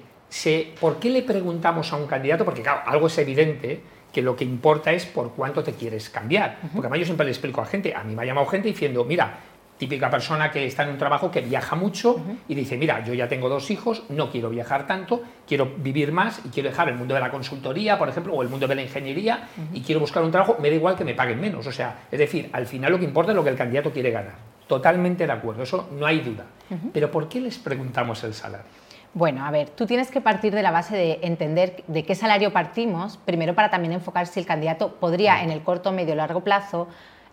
¿por 0.80 0.98
qué 0.98 1.10
le 1.10 1.22
preguntamos 1.22 1.92
a 1.92 1.96
un 1.96 2.06
candidato? 2.06 2.44
Porque 2.44 2.62
claro, 2.62 2.82
algo 2.86 3.06
es 3.08 3.18
evidente 3.18 3.82
que 4.12 4.22
lo 4.22 4.36
que 4.36 4.44
importa 4.44 4.92
es 4.92 5.06
por 5.06 5.32
cuánto 5.32 5.62
te 5.62 5.72
quieres 5.72 6.10
cambiar. 6.10 6.58
Porque 6.60 6.86
además 6.86 7.00
yo 7.00 7.04
siempre 7.06 7.24
le 7.24 7.32
explico 7.32 7.60
a 7.60 7.66
gente, 7.66 7.94
a 7.94 8.04
mí 8.04 8.14
me 8.14 8.22
ha 8.22 8.26
llamado 8.26 8.46
gente 8.46 8.68
diciendo, 8.68 9.04
mira, 9.04 9.38
típica 9.80 10.10
persona 10.10 10.50
que 10.50 10.66
está 10.66 10.82
en 10.82 10.90
un 10.90 10.98
trabajo 10.98 11.30
que 11.30 11.40
viaja 11.40 11.74
mucho 11.74 12.20
y 12.46 12.54
dice, 12.54 12.76
mira, 12.76 13.02
yo 13.02 13.14
ya 13.14 13.26
tengo 13.28 13.48
dos 13.48 13.70
hijos, 13.70 14.04
no 14.10 14.30
quiero 14.30 14.50
viajar 14.50 14.86
tanto, 14.86 15.22
quiero 15.48 15.72
vivir 15.78 16.12
más 16.12 16.42
y 16.44 16.50
quiero 16.50 16.68
dejar 16.68 16.90
el 16.90 16.96
mundo 16.96 17.14
de 17.14 17.20
la 17.20 17.30
consultoría, 17.30 17.98
por 17.98 18.10
ejemplo, 18.10 18.34
o 18.34 18.42
el 18.42 18.50
mundo 18.50 18.68
de 18.68 18.74
la 18.74 18.82
ingeniería 18.82 19.48
y 19.72 19.80
quiero 19.80 20.00
buscar 20.00 20.22
un 20.22 20.30
trabajo, 20.30 20.58
me 20.60 20.68
da 20.68 20.76
igual 20.76 20.96
que 20.96 21.04
me 21.04 21.14
paguen 21.14 21.40
menos. 21.40 21.66
O 21.66 21.72
sea, 21.72 22.00
es 22.12 22.18
decir, 22.18 22.50
al 22.52 22.66
final 22.66 22.92
lo 22.92 22.98
que 22.98 23.06
importa 23.06 23.32
es 23.32 23.36
lo 23.36 23.42
que 23.42 23.48
el 23.48 23.56
candidato 23.56 23.90
quiere 23.90 24.10
ganar. 24.10 24.34
Totalmente 24.66 25.26
de 25.26 25.32
acuerdo, 25.32 25.62
eso 25.62 25.88
no 25.98 26.04
hay 26.04 26.20
duda. 26.20 26.44
Pero 26.92 27.10
¿por 27.10 27.30
qué 27.30 27.40
les 27.40 27.58
preguntamos 27.58 28.22
el 28.22 28.34
salario? 28.34 28.66
Bueno, 29.14 29.46
a 29.46 29.50
ver, 29.50 29.70
tú 29.70 29.86
tienes 29.86 30.10
que 30.10 30.20
partir 30.20 30.54
de 30.54 30.62
la 30.62 30.70
base 30.70 30.94
de 30.94 31.20
entender 31.22 31.82
de 31.88 32.04
qué 32.04 32.14
salario 32.14 32.52
partimos, 32.52 33.16
primero 33.16 33.54
para 33.54 33.70
también 33.70 33.94
enfocar 33.94 34.26
si 34.26 34.38
el 34.40 34.46
candidato 34.46 34.96
podría 34.96 35.42
en 35.42 35.50
el 35.50 35.62
corto, 35.62 35.90
medio 35.90 36.12
o 36.12 36.16
largo 36.16 36.44
plazo 36.44 36.86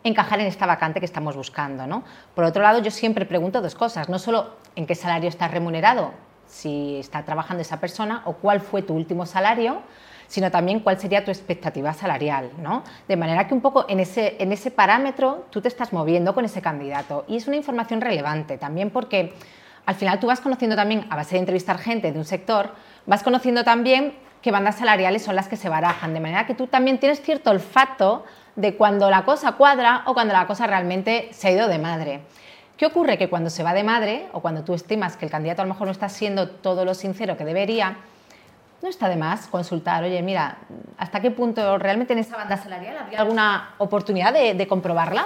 encajar 0.03 0.39
en 0.39 0.47
esta 0.47 0.65
vacante 0.65 0.99
que 0.99 1.05
estamos 1.05 1.35
buscando. 1.35 1.87
¿no? 1.87 2.03
Por 2.35 2.45
otro 2.45 2.63
lado, 2.63 2.81
yo 2.81 2.91
siempre 2.91 3.25
pregunto 3.25 3.61
dos 3.61 3.75
cosas, 3.75 4.09
no 4.09 4.19
solo 4.19 4.55
en 4.75 4.85
qué 4.85 4.95
salario 4.95 5.29
está 5.29 5.47
remunerado, 5.47 6.11
si 6.45 6.97
está 6.97 7.23
trabajando 7.23 7.61
esa 7.61 7.79
persona, 7.79 8.21
o 8.25 8.33
cuál 8.33 8.61
fue 8.61 8.81
tu 8.81 8.93
último 8.93 9.25
salario, 9.25 9.81
sino 10.27 10.51
también 10.51 10.81
cuál 10.81 10.99
sería 10.99 11.23
tu 11.23 11.31
expectativa 11.31 11.93
salarial. 11.93 12.51
¿no? 12.59 12.83
De 13.07 13.15
manera 13.15 13.47
que 13.47 13.53
un 13.53 13.61
poco 13.61 13.85
en 13.89 13.99
ese, 13.99 14.35
en 14.39 14.51
ese 14.51 14.71
parámetro 14.71 15.45
tú 15.49 15.61
te 15.61 15.67
estás 15.67 15.93
moviendo 15.93 16.33
con 16.33 16.45
ese 16.45 16.61
candidato. 16.61 17.25
Y 17.27 17.37
es 17.37 17.47
una 17.47 17.57
información 17.57 18.01
relevante 18.01 18.57
también 18.57 18.89
porque 18.91 19.33
al 19.85 19.95
final 19.95 20.19
tú 20.19 20.27
vas 20.27 20.41
conociendo 20.41 20.75
también, 20.75 21.05
a 21.09 21.15
base 21.15 21.35
de 21.35 21.39
entrevistar 21.39 21.77
gente 21.77 22.11
de 22.11 22.19
un 22.19 22.25
sector, 22.25 22.71
vas 23.05 23.23
conociendo 23.23 23.63
también 23.63 24.17
qué 24.41 24.51
bandas 24.51 24.77
salariales 24.77 25.23
son 25.23 25.35
las 25.35 25.47
que 25.47 25.55
se 25.55 25.69
barajan, 25.69 26.13
de 26.13 26.19
manera 26.19 26.45
que 26.45 26.53
tú 26.53 26.67
también 26.67 26.99
tienes 26.99 27.21
cierto 27.21 27.51
olfato 27.51 28.25
de 28.57 28.75
cuando 28.75 29.09
la 29.09 29.23
cosa 29.23 29.53
cuadra 29.53 30.01
o 30.07 30.13
cuando 30.13 30.33
la 30.33 30.47
cosa 30.47 30.67
realmente 30.67 31.29
se 31.31 31.47
ha 31.47 31.51
ido 31.51 31.67
de 31.67 31.77
madre. 31.77 32.21
¿Qué 32.75 32.87
ocurre? 32.87 33.17
Que 33.17 33.29
cuando 33.29 33.49
se 33.49 33.63
va 33.63 33.73
de 33.73 33.83
madre 33.83 34.27
o 34.33 34.41
cuando 34.41 34.63
tú 34.63 34.73
estimas 34.73 35.15
que 35.15 35.25
el 35.25 35.31
candidato 35.31 35.61
a 35.61 35.65
lo 35.65 35.73
mejor 35.73 35.87
no 35.87 35.91
está 35.91 36.09
siendo 36.09 36.49
todo 36.49 36.83
lo 36.83 36.93
sincero 36.95 37.37
que 37.37 37.45
debería, 37.45 37.97
no 38.81 38.89
está 38.89 39.09
de 39.09 39.15
más 39.15 39.47
consultar, 39.47 40.03
oye, 40.03 40.21
mira, 40.21 40.57
¿hasta 40.97 41.19
qué 41.19 41.31
punto 41.31 41.77
realmente 41.77 42.13
en 42.13 42.19
esa 42.19 42.35
banda 42.35 42.57
salarial 42.57 42.97
habría 42.97 43.19
alguna 43.19 43.75
oportunidad 43.77 44.33
de, 44.33 44.67
comprobarla? 44.67 45.25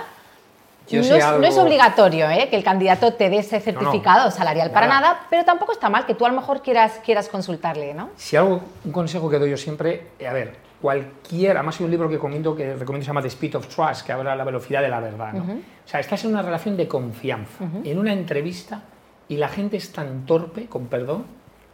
No 0.92 1.46
es, 1.46 1.58
obligatorio 1.58 2.30
¿eh? 2.30 2.48
que 2.50 2.58
el 2.58 2.66
candidato 2.66 3.14
te 3.14 3.30
dé 3.30 3.38
ese 3.38 3.62
certificado 3.62 4.30
salarial 4.30 4.72
para 4.72 4.88
nada, 4.88 5.22
pero 5.30 5.46
tampoco 5.46 5.72
está 5.72 5.90
mal 5.90 6.06
que 6.06 6.16
tú 6.16 6.26
a 6.26 6.30
lo 6.30 6.36
mejor 6.36 6.62
quieras, 6.62 7.00
quieras 7.06 7.30
consultarle. 7.30 7.94
¿no? 7.94 8.10
Si 8.18 8.36
algo, 8.36 8.62
un 8.84 8.92
consejo 8.92 9.30
que 9.30 9.40
doy 9.40 9.52
yo 9.52 9.58
siempre, 9.58 10.08
eh, 10.20 10.28
a 10.28 10.34
ver, 10.34 10.71
cualquier, 10.82 11.58
además 11.58 11.80
hay 11.80 11.86
un 11.86 11.92
libro 11.92 12.08
que 12.10 12.16
recomiendo 12.16 12.56
que 12.56 12.76
recomiendo 12.76 13.04
se 13.04 13.08
llama 13.08 13.22
The 13.22 13.28
Speed 13.28 13.56
of 13.56 13.68
Trust, 13.68 14.06
que 14.06 14.12
habla 14.12 14.32
de 14.32 14.38
la 14.38 14.44
velocidad 14.44 14.82
de 14.82 14.90
la 14.90 15.00
verdad. 15.00 15.34
¿no? 15.34 15.44
O 15.44 15.88
sea, 15.88 16.00
estás 16.00 16.24
en 16.26 16.32
una 16.32 16.42
relación 16.42 16.76
de 16.76 16.88
confianza, 16.88 17.64
en 17.84 18.00
una 18.00 18.14
entrevista, 18.14 18.84
y 19.28 19.38
la 19.38 19.48
gente 19.48 19.78
es 19.78 19.94
tan 19.94 20.26
torpe, 20.26 20.66
con 20.66 20.88
perdón, 20.88 21.26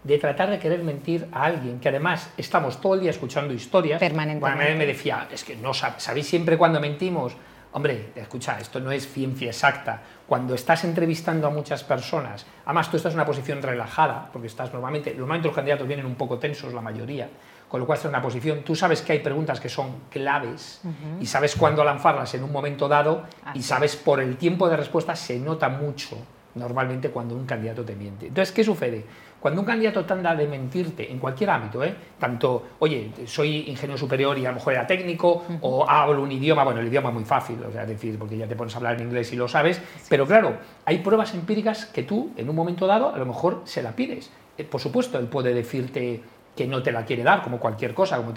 de 0.03 0.17
tratar 0.17 0.49
de 0.49 0.59
querer 0.59 0.83
mentir 0.83 1.27
a 1.31 1.45
alguien, 1.45 1.79
que 1.79 1.89
además 1.89 2.29
estamos 2.37 2.79
todo 2.79 2.93
el 2.93 3.01
día 3.01 3.09
escuchando 3.09 3.53
historias. 3.53 3.99
Permanentemente. 3.99 4.63
Bueno, 4.63 4.77
me 4.77 4.85
decía, 4.85 5.27
es 5.31 5.43
que 5.43 5.55
no 5.55 5.73
sabéis 5.73 6.27
siempre 6.27 6.57
cuando 6.57 6.79
mentimos. 6.79 7.35
Hombre, 7.73 8.11
escucha, 8.15 8.57
esto 8.59 8.79
no 8.79 8.91
es 8.91 9.11
ciencia 9.11 9.47
exacta. 9.47 10.01
Cuando 10.25 10.55
estás 10.55 10.83
entrevistando 10.83 11.47
a 11.47 11.49
muchas 11.49 11.83
personas, 11.83 12.45
además 12.65 12.89
tú 12.89 12.97
estás 12.97 13.13
en 13.13 13.19
una 13.19 13.25
posición 13.25 13.61
relajada, 13.61 14.29
porque 14.31 14.47
estás 14.47 14.71
normalmente, 14.71 15.13
normalmente 15.13 15.47
los 15.47 15.55
candidatos 15.55 15.87
vienen 15.87 16.05
un 16.05 16.15
poco 16.15 16.39
tensos, 16.39 16.73
la 16.73 16.81
mayoría, 16.81 17.29
con 17.67 17.79
lo 17.79 17.86
cual 17.86 18.00
en 18.01 18.09
una 18.09 18.21
posición, 18.21 18.63
tú 18.63 18.75
sabes 18.75 19.01
que 19.01 19.13
hay 19.13 19.19
preguntas 19.19 19.59
que 19.59 19.69
son 19.69 19.91
claves 20.09 20.81
y 21.19 21.25
sabes 21.25 21.55
cuándo 21.55 21.83
lanzarlas 21.83 22.33
en 22.33 22.43
un 22.43 22.51
momento 22.51 22.88
dado 22.88 23.24
y 23.53 23.62
sabes 23.62 23.95
por 23.95 24.21
el 24.21 24.38
tiempo 24.38 24.69
de 24.69 24.77
respuesta 24.77 25.15
se 25.15 25.39
nota 25.39 25.69
mucho 25.69 26.17
normalmente 26.55 27.09
cuando 27.09 27.36
un 27.36 27.45
candidato 27.45 27.83
te 27.83 27.95
miente. 27.95 28.27
Entonces, 28.27 28.51
¿qué 28.53 28.63
sucede? 28.63 29.05
cuando 29.39 29.62
un 29.62 29.67
candidato 29.67 30.03
trata 30.03 30.36
de 30.36 30.47
mentirte 30.47 31.12
en 31.12 31.19
cualquier 31.19 31.51
ámbito, 31.51 31.83
¿eh? 31.83 31.95
tanto, 32.19 32.63
oye, 32.79 33.12
soy 33.25 33.69
ingeniero 33.69 33.97
superior 33.97 34.38
y 34.38 34.45
a 34.45 34.50
lo 34.50 34.55
mejor 34.55 34.74
era 34.74 34.88
técnico, 34.88 35.43
o 35.62 35.88
hablo 35.88 36.24
un 36.24 36.31
idioma, 36.31 36.63
bueno, 36.63 36.79
el 36.79 36.88
idioma 36.88 37.09
es 37.09 37.15
muy 37.15 37.24
fácil, 37.24 37.59
o 37.63 37.71
sea, 37.71 37.83
es 37.83 37.89
decir, 37.89 38.17
porque 38.17 38.38
ya 38.38 38.47
te 38.47 38.55
pones 38.55 38.74
a 38.74 38.77
hablar 38.77 38.95
en 38.95 39.07
inglés 39.07 39.31
y 39.33 39.36
lo 39.36 39.47
sabes, 39.47 39.79
pero 40.09 40.25
claro, 40.25 40.57
hay 40.86 41.00
pruebas 41.00 41.33
empíricas 41.36 41.86
que 41.86 42.03
tú, 42.03 42.31
en 42.36 42.50
un 42.50 42.55
momento 42.55 42.88
dado, 42.88 43.13
a 43.13 43.17
lo 43.17 43.25
mejor 43.25 43.62
se 43.65 43.83
la 43.83 43.91
pides. 43.91 44.31
Eh, 44.57 44.63
por 44.63 44.81
supuesto, 44.81 45.19
él 45.19 45.27
puede 45.27 45.53
decirte 45.53 46.21
que 46.57 46.67
no 46.67 46.81
te 46.81 46.91
la 46.91 47.05
quiere 47.05 47.23
dar, 47.23 47.43
como 47.43 47.59
cualquier 47.59 47.93
cosa, 47.93 48.17
como 48.17 48.33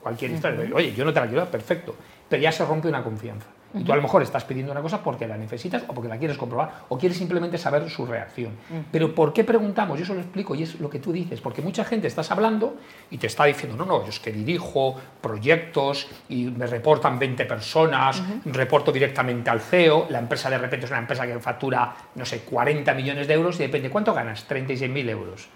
cualquier 0.00 0.30
historia. 0.30 0.70
Oye, 0.72 0.94
yo 0.94 1.04
no 1.04 1.12
te 1.12 1.20
la 1.20 1.26
quiero 1.26 1.40
dar, 1.40 1.50
perfecto. 1.50 1.96
Pero 2.28 2.40
ya 2.40 2.52
se 2.52 2.64
rompe 2.64 2.88
una 2.88 3.02
confianza. 3.02 3.48
Y 3.74 3.84
tú 3.84 3.92
a 3.92 3.96
lo 3.96 4.02
mejor 4.02 4.22
estás 4.22 4.44
pidiendo 4.44 4.70
una 4.70 4.82
cosa 4.82 5.02
porque 5.02 5.26
la 5.26 5.36
necesitas 5.36 5.84
o 5.88 5.94
porque 5.94 6.08
la 6.08 6.18
quieres 6.18 6.36
comprobar 6.36 6.84
o 6.90 6.98
quieres 6.98 7.16
simplemente 7.16 7.56
saber 7.56 7.88
su 7.88 8.04
reacción. 8.04 8.52
Pero 8.90 9.14
¿por 9.14 9.32
qué 9.32 9.44
preguntamos? 9.44 9.98
Yo 9.98 10.04
eso 10.04 10.14
lo 10.14 10.20
explico 10.20 10.54
y 10.54 10.62
es 10.62 10.78
lo 10.78 10.90
que 10.90 10.98
tú 10.98 11.10
dices. 11.10 11.40
Porque 11.40 11.62
mucha 11.62 11.84
gente 11.84 12.06
estás 12.06 12.30
hablando 12.30 12.76
y 13.10 13.18
te 13.18 13.26
está 13.26 13.44
diciendo, 13.44 13.76
no, 13.76 13.86
no, 13.86 14.02
yo 14.02 14.10
es 14.10 14.20
que 14.20 14.30
dirijo 14.30 14.94
proyectos 15.20 16.06
y 16.28 16.44
me 16.44 16.66
reportan 16.66 17.18
20 17.18 17.46
personas, 17.46 18.22
reporto 18.44 18.92
directamente 18.92 19.48
al 19.48 19.60
CEO, 19.60 20.06
la 20.10 20.18
empresa 20.18 20.50
de 20.50 20.58
repente 20.58 20.84
es 20.84 20.90
una 20.90 21.00
empresa 21.00 21.26
que 21.26 21.38
factura, 21.40 21.94
no 22.14 22.26
sé, 22.26 22.40
40 22.40 22.92
millones 22.94 23.26
de 23.26 23.34
euros 23.34 23.56
y 23.56 23.62
depende, 23.62 23.88
¿cuánto 23.88 24.12
ganas? 24.12 24.46
36.000 24.48 25.08
euros. 25.08 25.48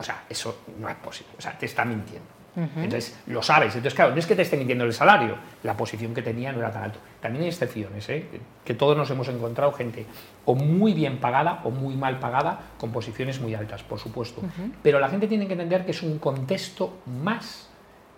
O 0.00 0.02
sea, 0.02 0.24
eso 0.30 0.62
no 0.80 0.88
es 0.88 0.96
posible. 0.96 1.34
O 1.38 1.42
sea, 1.42 1.56
te 1.58 1.66
está 1.66 1.84
mintiendo. 1.84 2.40
Entonces, 2.56 3.16
lo 3.26 3.42
sabes. 3.42 3.68
Entonces, 3.68 3.94
claro, 3.94 4.12
no 4.12 4.18
es 4.18 4.26
que 4.26 4.34
te 4.34 4.42
esté 4.42 4.56
mintiendo 4.56 4.84
el 4.84 4.92
salario, 4.92 5.36
la 5.62 5.76
posición 5.76 6.14
que 6.14 6.22
tenía 6.22 6.52
no 6.52 6.58
era 6.58 6.72
tan 6.72 6.84
alto. 6.84 6.98
También 7.20 7.44
hay 7.44 7.50
excepciones, 7.50 8.08
¿eh? 8.08 8.26
que 8.64 8.74
todos 8.74 8.96
nos 8.96 9.08
hemos 9.10 9.28
encontrado 9.28 9.72
gente 9.72 10.06
o 10.46 10.54
muy 10.54 10.94
bien 10.94 11.18
pagada 11.18 11.60
o 11.64 11.70
muy 11.70 11.94
mal 11.94 12.18
pagada 12.18 12.60
con 12.78 12.90
posiciones 12.90 13.40
muy 13.40 13.54
altas, 13.54 13.82
por 13.82 13.98
supuesto. 13.98 14.42
Pero 14.82 14.98
la 14.98 15.08
gente 15.08 15.28
tiene 15.28 15.46
que 15.46 15.52
entender 15.52 15.84
que 15.84 15.92
es 15.92 16.02
un 16.02 16.18
contexto 16.18 16.98
más 17.06 17.70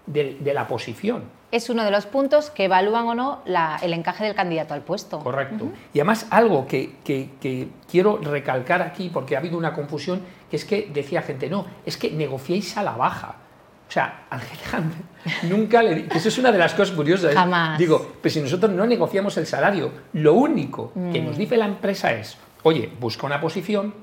de, 0.06 0.52
la 0.52 0.66
posición. 0.66 1.24
Es 1.50 1.68
uno 1.68 1.84
de 1.84 1.90
los 1.90 2.06
puntos 2.06 2.50
que 2.50 2.64
evalúan 2.64 3.06
o 3.06 3.14
no 3.14 3.42
el 3.82 3.92
encaje 3.92 4.24
del 4.24 4.34
candidato 4.34 4.74
al 4.74 4.82
puesto. 4.82 5.18
Correcto. 5.18 5.68
Y 5.92 6.00
además 6.00 6.26
algo 6.30 6.66
que, 6.66 6.94
que, 7.04 7.68
quiero 7.90 8.16
recalcar 8.18 8.82
aquí, 8.82 9.10
porque 9.12 9.36
ha 9.36 9.38
habido 9.38 9.58
una 9.58 9.74
confusión, 9.74 10.22
que 10.52 10.56
es 10.56 10.66
que 10.66 10.90
decía 10.92 11.22
gente, 11.22 11.48
no, 11.48 11.64
es 11.86 11.96
que 11.96 12.10
negociéis 12.10 12.76
a 12.76 12.82
la 12.82 12.92
baja. 12.92 13.36
O 13.88 13.90
sea, 13.90 14.26
al 14.28 14.42
nunca 15.48 15.82
le... 15.82 16.08
Eso 16.14 16.28
es 16.28 16.36
una 16.36 16.52
de 16.52 16.58
las 16.58 16.74
cosas 16.74 16.94
curiosas. 16.94 17.32
¿eh? 17.32 17.34
Jamás. 17.34 17.78
Digo, 17.78 18.16
pero 18.20 18.30
si 18.34 18.42
nosotros 18.42 18.70
no 18.70 18.84
negociamos 18.84 19.34
el 19.38 19.46
salario, 19.46 19.90
lo 20.12 20.34
único 20.34 20.92
que 21.10 21.22
nos 21.22 21.36
mm. 21.36 21.38
dice 21.38 21.56
la 21.56 21.64
empresa 21.64 22.12
es, 22.12 22.36
oye, 22.64 22.92
busca 23.00 23.24
una 23.24 23.40
posición, 23.40 23.94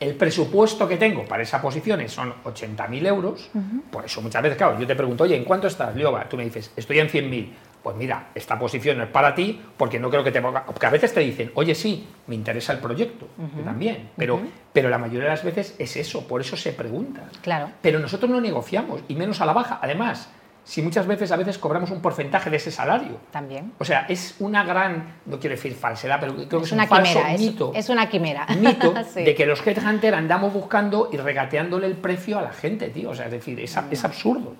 el 0.00 0.14
presupuesto 0.14 0.88
que 0.88 0.96
tengo 0.96 1.26
para 1.26 1.42
esa 1.42 1.60
posición 1.60 2.08
son 2.08 2.32
80.000 2.42 3.06
euros, 3.06 3.50
por 3.90 4.06
eso 4.06 4.22
muchas 4.22 4.42
veces, 4.42 4.56
claro, 4.56 4.80
yo 4.80 4.86
te 4.86 4.96
pregunto, 4.96 5.24
oye, 5.24 5.36
¿en 5.36 5.44
cuánto 5.44 5.66
estás, 5.66 5.94
Lioba? 5.94 6.26
Tú 6.26 6.38
me 6.38 6.44
dices, 6.44 6.72
estoy 6.74 7.00
en 7.00 7.08
100.000 7.08 7.48
pues 7.82 7.96
mira, 7.96 8.28
esta 8.34 8.58
posición 8.58 9.00
es 9.00 9.08
para 9.08 9.34
ti 9.34 9.60
porque 9.76 9.98
no 9.98 10.10
creo 10.10 10.24
que 10.24 10.32
te 10.32 10.40
Porque 10.40 10.86
a 10.86 10.90
veces 10.90 11.14
te 11.14 11.20
dicen, 11.20 11.50
oye, 11.54 11.74
sí, 11.74 12.06
me 12.26 12.34
interesa 12.34 12.72
el 12.72 12.78
proyecto, 12.78 13.28
también, 13.64 14.10
pero, 14.16 14.40
pero 14.72 14.88
la 14.88 14.98
mayoría 14.98 15.24
de 15.24 15.30
las 15.30 15.44
veces 15.44 15.74
es 15.78 15.96
eso, 15.96 16.26
por 16.26 16.40
eso 16.40 16.56
se 16.56 16.72
pregunta. 16.72 17.22
Claro. 17.42 17.70
Pero 17.80 17.98
nosotros 17.98 18.30
no 18.30 18.40
negociamos, 18.40 19.02
y 19.08 19.14
menos 19.14 19.40
a 19.40 19.46
la 19.46 19.52
baja. 19.52 19.78
Además, 19.82 20.28
si 20.68 20.82
muchas 20.82 21.06
veces 21.06 21.32
a 21.32 21.36
veces 21.36 21.56
cobramos 21.56 21.90
un 21.90 22.02
porcentaje 22.02 22.50
de 22.50 22.58
ese 22.58 22.70
salario. 22.70 23.18
También. 23.30 23.72
O 23.78 23.86
sea, 23.86 24.04
es 24.06 24.34
una 24.38 24.64
gran, 24.64 25.14
no 25.24 25.40
quiero 25.40 25.56
decir 25.56 25.74
falsedad, 25.74 26.20
pero 26.20 26.34
creo 26.34 26.60
que 26.60 26.66
es, 26.66 26.72
una 26.72 26.82
un 26.82 26.88
falso 26.90 27.20
mito. 27.38 27.72
Es, 27.74 27.88
una 27.88 28.06
quimera. 28.10 28.46
Mito 28.54 28.92
de 29.14 29.34
que 29.34 29.46
los 29.46 29.66
headhunters 29.66 30.14
andamos 30.14 30.52
buscando 30.52 31.08
y 31.10 31.16
regateándole 31.16 31.86
el 31.86 31.96
precio 31.96 32.38
a 32.38 32.42
la 32.42 32.52
gente, 32.52 32.90
tío. 32.90 33.08
O 33.08 33.14
sea, 33.14 33.24
es 33.24 33.32
decir, 33.32 33.58
es, 33.60 33.78
es 33.90 34.04
absurdo. 34.04 34.56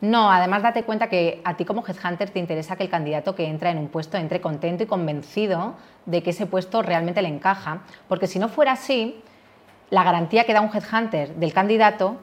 No, 0.00 0.30
además 0.30 0.62
date 0.62 0.84
cuenta 0.84 1.08
que 1.08 1.40
a 1.44 1.56
ti 1.56 1.64
como 1.64 1.84
headhunter 1.84 2.30
te 2.30 2.38
interesa 2.38 2.76
que 2.76 2.84
el 2.84 2.90
candidato 2.90 3.34
que 3.34 3.46
entra 3.46 3.70
en 3.70 3.78
un 3.78 3.88
puesto 3.88 4.16
entre 4.16 4.40
contento 4.40 4.84
y 4.84 4.86
convencido 4.86 5.74
de 6.06 6.22
que 6.22 6.30
ese 6.30 6.46
puesto 6.46 6.82
realmente 6.82 7.20
le 7.20 7.28
encaja, 7.28 7.82
porque 8.06 8.28
si 8.28 8.38
no 8.38 8.48
fuera 8.48 8.72
así, 8.72 9.20
la 9.90 10.04
garantía 10.04 10.44
que 10.44 10.52
da 10.52 10.60
un 10.60 10.70
headhunter 10.72 11.34
del 11.34 11.52
candidato 11.52 12.16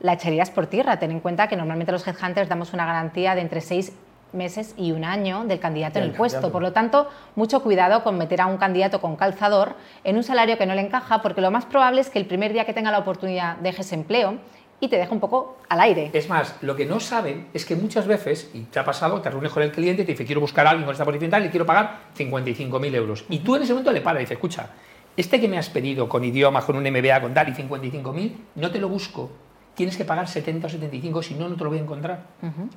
la 0.00 0.14
echarías 0.14 0.50
por 0.50 0.66
tierra. 0.66 0.98
Ten 0.98 1.10
en 1.10 1.20
cuenta 1.20 1.46
que 1.46 1.56
normalmente 1.56 1.92
los 1.92 2.06
headhunters 2.06 2.48
damos 2.48 2.72
una 2.72 2.86
garantía 2.86 3.34
de 3.34 3.42
entre 3.42 3.60
seis 3.60 3.92
meses 4.32 4.74
y 4.76 4.92
un 4.92 5.04
año 5.04 5.44
del 5.44 5.58
candidato 5.60 5.98
en 5.98 6.04
el 6.06 6.12
puesto. 6.12 6.50
Por 6.52 6.62
lo 6.62 6.72
tanto, 6.72 7.08
mucho 7.34 7.62
cuidado 7.62 8.02
con 8.02 8.16
meter 8.16 8.40
a 8.40 8.46
un 8.46 8.56
candidato 8.56 9.00
con 9.00 9.16
calzador 9.16 9.74
en 10.04 10.16
un 10.16 10.22
salario 10.22 10.56
que 10.56 10.66
no 10.66 10.74
le 10.74 10.82
encaja, 10.82 11.20
porque 11.20 11.40
lo 11.40 11.50
más 11.50 11.66
probable 11.66 12.00
es 12.00 12.10
que 12.10 12.18
el 12.18 12.26
primer 12.26 12.52
día 12.52 12.64
que 12.64 12.72
tenga 12.72 12.90
la 12.90 12.98
oportunidad 12.98 13.56
deje 13.56 13.82
ese 13.82 13.94
empleo 13.94 14.38
y 14.80 14.88
te 14.88 14.96
deja 14.96 15.12
un 15.12 15.20
poco 15.20 15.58
al 15.68 15.80
aire. 15.80 16.10
Es 16.12 16.28
más, 16.28 16.56
lo 16.62 16.74
que 16.74 16.86
no 16.86 17.00
saben 17.00 17.48
es 17.52 17.64
que 17.64 17.76
muchas 17.76 18.06
veces, 18.06 18.50
y 18.54 18.60
te 18.62 18.78
ha 18.78 18.84
pasado, 18.84 19.20
te 19.20 19.30
reúnes 19.30 19.52
con 19.52 19.62
el 19.62 19.70
cliente 19.70 20.02
y 20.02 20.04
te 20.06 20.12
dice, 20.12 20.24
quiero 20.24 20.40
buscar 20.40 20.66
a 20.66 20.70
alguien 20.70 20.86
con 20.86 20.92
esta 20.92 21.04
posición 21.04 21.30
tal 21.30 21.44
y 21.46 21.50
quiero 21.50 21.66
pagar 21.66 22.08
55.000 22.16 22.94
euros. 22.94 23.24
Y 23.28 23.40
tú 23.40 23.56
en 23.56 23.62
ese 23.62 23.72
momento 23.72 23.92
le 23.92 24.00
paras 24.00 24.20
y 24.20 24.24
dices, 24.24 24.36
escucha, 24.36 24.70
este 25.16 25.40
que 25.40 25.48
me 25.48 25.58
has 25.58 25.68
pedido 25.68 26.08
con 26.08 26.24
idiomas, 26.24 26.64
con 26.64 26.76
un 26.76 26.82
MBA, 26.82 27.20
con 27.20 27.34
tal 27.34 27.48
y 27.48 27.52
55.000, 27.52 28.32
no 28.56 28.70
te 28.70 28.78
lo 28.78 28.88
busco 28.88 29.30
tienes 29.80 29.96
que 29.96 30.04
pagar 30.04 30.28
70 30.28 30.66
o 30.66 30.70
75, 30.70 31.22
si 31.22 31.34
no, 31.34 31.48
no 31.48 31.56
te 31.56 31.64
lo 31.64 31.70
voy 31.70 31.78
a 31.78 31.82
encontrar. 31.82 32.26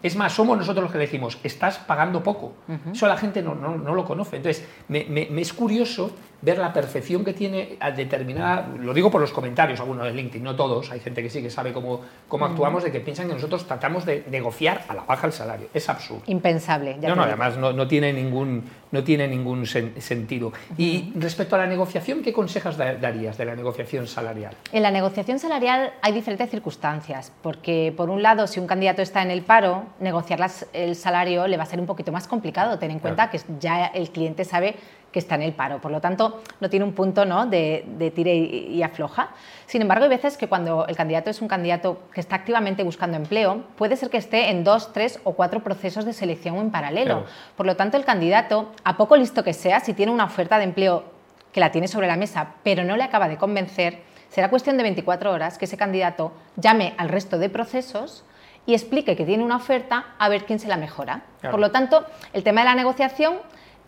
Es 0.02 0.16
más, 0.16 0.32
somos 0.32 0.58
nosotros 0.58 0.84
los 0.84 0.92
que 0.94 0.98
decimos, 0.98 1.38
estás 1.44 1.78
pagando 1.80 2.24
poco. 2.24 2.54
Eso 2.94 3.08
la 3.08 3.18
gente 3.18 3.42
no, 3.42 3.56
no, 3.56 3.94
lo 3.94 4.06
conoce. 4.06 4.38
Entonces, 4.38 4.66
me, 4.88 5.06
me, 5.10 5.42
es 5.42 5.52
curioso 5.52 6.12
ver 6.44 6.58
la 6.58 6.74
perfección 6.74 7.24
que 7.24 7.34
tiene 7.34 7.78
a 7.80 7.92
determinada, 7.92 8.68
lo 8.78 8.94
digo 8.94 9.10
por 9.10 9.22
los 9.22 9.32
comentarios, 9.32 9.80
algunos 9.80 10.06
de 10.06 10.14
LinkedIn, 10.14 10.44
no 10.44 10.56
todos, 10.56 10.92
hay 10.92 11.00
gente 11.00 11.24
que 11.24 11.30
sí 11.30 11.42
que 11.42 11.50
sabe 11.50 11.72
cómo, 11.72 12.02
cómo 12.28 12.46
actuamos, 12.46 12.84
de 12.84 12.92
que 12.92 13.00
piensan 13.00 13.28
que 13.28 13.34
nosotros 13.34 13.66
tratamos 13.66 14.06
de 14.06 14.26
negociar 14.30 14.84
a 14.90 14.94
la 14.94 15.04
baja 15.04 15.28
el 15.28 15.34
salario. 15.34 15.70
Es 15.74 15.88
absurdo. 15.88 16.24
Impensable. 16.28 16.98
no, 16.98 17.16
no, 17.16 17.24
además 17.24 17.58
no, 17.58 17.72
no, 17.72 17.88
tiene 17.88 18.12
ningún, 18.12 18.64
no 18.92 19.04
tiene 19.04 19.28
ningún 19.28 19.66
sentido. 19.66 20.52
Y 20.78 21.14
respecto 21.16 21.56
a 21.56 21.60
la 21.60 21.68
negociación, 21.68 22.22
¿qué 22.22 22.34
consejos 22.34 22.78
darías 22.78 23.38
de 23.38 23.46
la 23.46 23.56
negociación 23.56 24.08
salarial? 24.08 24.54
En 24.74 24.84
la 24.84 24.92
negociación 24.92 25.40
salarial 25.40 25.94
hay 26.02 26.12
diferentes 26.12 26.50
circunstancias, 26.50 27.32
porque 27.42 27.94
por 27.96 28.10
un 28.10 28.22
lado, 28.22 28.48
si 28.48 28.60
un 28.60 28.68
candidato 28.68 29.02
está 29.02 29.22
en 29.22 29.32
el 29.32 29.44
paro, 29.44 29.86
negociar 30.02 30.52
el 30.74 30.96
salario 30.96 31.48
le 31.48 31.56
va 31.56 31.64
a 31.64 31.68
ser 31.68 31.80
un 31.80 31.86
poquito 31.86 32.12
más 32.12 32.28
complicado. 32.28 32.78
Ten 32.80 32.92
en 32.92 33.00
cuenta 33.00 33.30
que 33.30 33.40
ya 33.60 33.86
el 33.86 34.10
cliente 34.10 34.44
sabe 34.44 34.76
que 35.14 35.20
está 35.20 35.36
en 35.36 35.44
el 35.44 35.54
paro. 35.54 35.80
Por 35.80 35.92
lo 35.92 36.02
tanto, 36.02 36.42
no 36.60 36.70
tiene 36.70 36.84
un 36.84 36.94
punto 36.94 37.24
¿no? 37.24 37.46
de, 37.46 37.86
de 37.88 38.12
tire 38.12 38.36
y, 38.36 38.82
afloja. 38.84 39.30
Sin 39.68 39.82
embargo, 39.82 40.04
hay 40.04 40.10
veces 40.10 40.36
que 40.36 40.50
cuando 40.50 40.86
el 40.88 40.96
candidato 40.98 41.30
es 41.30 41.42
un 41.42 41.48
candidato 41.48 42.02
que 42.14 42.20
está 42.20 42.36
activamente 42.36 42.84
buscando 42.84 43.16
empleo, 43.16 43.64
puede 43.78 43.96
ser 43.96 44.10
que 44.10 44.18
esté 44.18 44.50
en 44.50 44.64
dos, 44.64 44.92
tres 44.92 45.20
o 45.24 45.34
cuatro 45.34 45.62
procesos 45.62 46.04
de 46.04 46.12
selección 46.12 46.58
en 46.58 46.72
paralelo. 46.72 47.26
Por 47.56 47.66
lo 47.66 47.78
tanto, 47.78 47.96
el 47.96 48.04
candidato, 48.04 48.72
a 48.84 48.98
poco 48.98 49.16
listo 49.16 49.44
que 49.44 49.54
sea, 49.54 49.80
si 49.80 49.94
tiene 49.94 50.12
una 50.12 50.26
oferta 50.26 50.58
de 50.58 50.66
empleo 50.66 51.06
que 51.52 51.60
la 51.60 51.72
tiene 51.72 51.88
sobre 51.88 52.08
la 52.08 52.18
mesa, 52.18 52.56
pero 52.64 52.84
no 52.84 52.98
le 52.98 53.04
acaba 53.04 53.30
de 53.30 53.38
convencer, 53.38 54.02
será 54.30 54.50
cuestión 54.50 54.78
de 54.78 54.84
24 54.84 55.32
horas 55.32 55.60
que 55.60 55.66
ese 55.66 55.78
candidato 55.78 56.34
llame 56.56 56.96
al 56.98 57.10
resto 57.10 57.38
de 57.38 57.50
procesos 57.50 58.26
y 58.66 58.74
explique 58.74 59.16
que 59.16 59.26
tiene 59.26 59.44
una 59.44 59.58
oferta 59.58 60.16
a 60.18 60.30
ver 60.30 60.46
quién 60.46 60.58
se 60.58 60.68
la 60.68 60.78
mejora. 60.78 61.22
Por 61.42 61.60
lo 61.60 61.70
tanto, 61.70 62.06
el 62.34 62.44
tema 62.44 62.62
de 62.62 62.66
la 62.66 62.76
negociación 62.76 63.36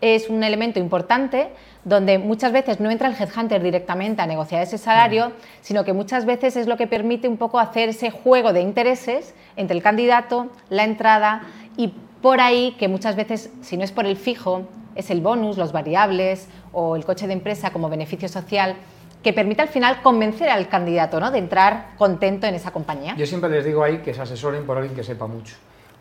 es 0.00 0.28
un 0.28 0.44
elemento 0.44 0.78
importante 0.78 1.48
donde 1.84 2.18
muchas 2.18 2.52
veces 2.52 2.80
no 2.80 2.90
entra 2.90 3.08
el 3.08 3.14
headhunter 3.14 3.62
directamente 3.62 4.20
a 4.20 4.26
negociar 4.26 4.62
ese 4.62 4.76
salario, 4.76 5.32
sino 5.60 5.84
que 5.84 5.92
muchas 5.92 6.24
veces 6.26 6.56
es 6.56 6.66
lo 6.66 6.76
que 6.76 6.86
permite 6.86 7.28
un 7.28 7.36
poco 7.36 7.60
hacer 7.60 7.90
ese 7.90 8.10
juego 8.10 8.52
de 8.52 8.60
intereses 8.60 9.34
entre 9.56 9.76
el 9.76 9.82
candidato, 9.82 10.48
la 10.68 10.84
entrada 10.84 11.42
y 11.76 11.94
por 12.20 12.40
ahí 12.40 12.74
que 12.78 12.88
muchas 12.88 13.14
veces, 13.14 13.50
si 13.62 13.76
no 13.76 13.84
es 13.84 13.92
por 13.92 14.04
el 14.04 14.16
fijo, 14.16 14.62
es 14.96 15.10
el 15.10 15.20
bonus, 15.20 15.58
los 15.58 15.72
variables 15.72 16.48
o 16.72 16.96
el 16.96 17.04
coche 17.04 17.26
de 17.26 17.34
empresa 17.34 17.70
como 17.70 17.88
beneficio 17.88 18.28
social 18.28 18.74
que 19.22 19.32
permite 19.32 19.62
al 19.62 19.68
final 19.68 20.02
convencer 20.02 20.48
al 20.48 20.68
candidato 20.68 21.20
¿no? 21.20 21.30
de 21.30 21.38
entrar 21.38 21.94
contento 21.98 22.46
en 22.46 22.54
esa 22.54 22.70
compañía. 22.70 23.14
Yo 23.16 23.26
siempre 23.26 23.50
les 23.50 23.64
digo 23.64 23.82
ahí 23.82 23.98
que 23.98 24.14
se 24.14 24.22
asesoren 24.22 24.64
por 24.66 24.76
alguien 24.76 24.94
que 24.94 25.04
sepa 25.04 25.26
mucho, 25.26 25.56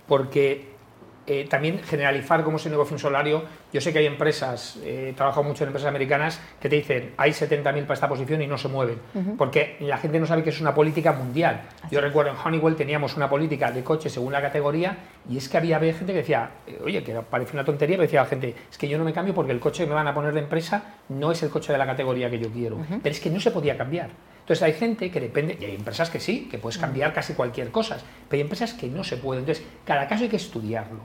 porque 0.07 0.74
eh, 1.27 1.47
también 1.49 1.79
generalizar 1.79 2.43
cómo 2.43 2.59
se 2.59 2.69
negocia 2.69 2.93
un 2.93 2.99
salario. 2.99 3.43
Yo 3.73 3.81
sé 3.81 3.91
que 3.91 3.99
hay 3.99 4.05
empresas, 4.05 4.77
eh, 4.83 5.09
he 5.09 5.13
trabajado 5.13 5.43
mucho 5.43 5.63
en 5.63 5.69
empresas 5.69 5.89
americanas, 5.89 6.39
que 6.59 6.69
te 6.69 6.75
dicen 6.75 7.13
hay 7.17 7.31
70.000 7.31 7.63
para 7.81 7.93
esta 7.93 8.07
posición 8.07 8.41
y 8.41 8.47
no 8.47 8.57
se 8.57 8.67
mueven, 8.67 8.99
porque 9.37 9.77
la 9.79 9.97
gente 9.97 10.19
no 10.19 10.25
sabe 10.25 10.43
que 10.43 10.51
es 10.51 10.61
una 10.61 10.73
política 10.73 11.13
mundial. 11.13 11.61
Yo 11.89 11.99
recuerdo 11.99 12.31
en 12.31 12.37
Honeywell 12.37 12.75
teníamos 12.75 13.17
una 13.17 13.29
política 13.29 13.71
de 13.71 13.83
coche 13.83 14.09
según 14.09 14.33
la 14.33 14.41
categoría 14.41 14.97
y 15.29 15.37
es 15.37 15.49
que 15.49 15.57
había, 15.57 15.79
gente 15.79 16.07
que 16.07 16.19
decía, 16.19 16.51
eh, 16.67 16.79
oye, 16.83 17.03
que 17.03 17.13
parece 17.27 17.53
una 17.53 17.65
tontería, 17.65 17.97
pero 17.97 18.03
decía 18.03 18.21
la 18.21 18.27
gente, 18.27 18.53
es 18.69 18.77
que 18.77 18.87
yo 18.87 18.97
no 18.97 19.03
me 19.03 19.13
cambio 19.13 19.33
porque 19.33 19.51
el 19.51 19.59
coche 19.59 19.83
que 19.83 19.89
me 19.89 19.95
van 19.95 20.07
a 20.07 20.13
poner 20.13 20.33
de 20.33 20.41
empresa 20.41 20.95
no 21.09 21.31
es 21.31 21.41
el 21.43 21.49
coche 21.49 21.71
de 21.71 21.79
la 21.79 21.85
categoría 21.85 22.29
que 22.29 22.39
yo 22.39 22.49
quiero. 22.49 22.77
Pero 22.87 23.13
es 23.13 23.19
que 23.19 23.29
no 23.29 23.39
se 23.39 23.51
podía 23.51 23.77
cambiar. 23.77 24.09
Entonces 24.45 24.61
hay 24.61 24.73
gente 24.73 25.09
que 25.09 25.19
depende, 25.19 25.57
y 25.59 25.65
hay 25.65 25.73
empresas 25.73 26.11
que 26.11 26.19
sí, 26.19 26.47
que 26.51 26.59
puedes 26.59 26.77
cambiar 26.77 27.13
casi 27.13 27.33
cualquier 27.33 27.71
cosa, 27.71 27.97
pero 28.29 28.37
hay 28.37 28.41
empresas 28.41 28.73
que 28.73 28.85
no 28.85 29.03
se 29.03 29.17
pueden. 29.17 29.41
Entonces, 29.41 29.65
cada 29.83 30.07
caso 30.07 30.21
hay 30.21 30.29
que 30.29 30.35
estudiarlo, 30.35 30.99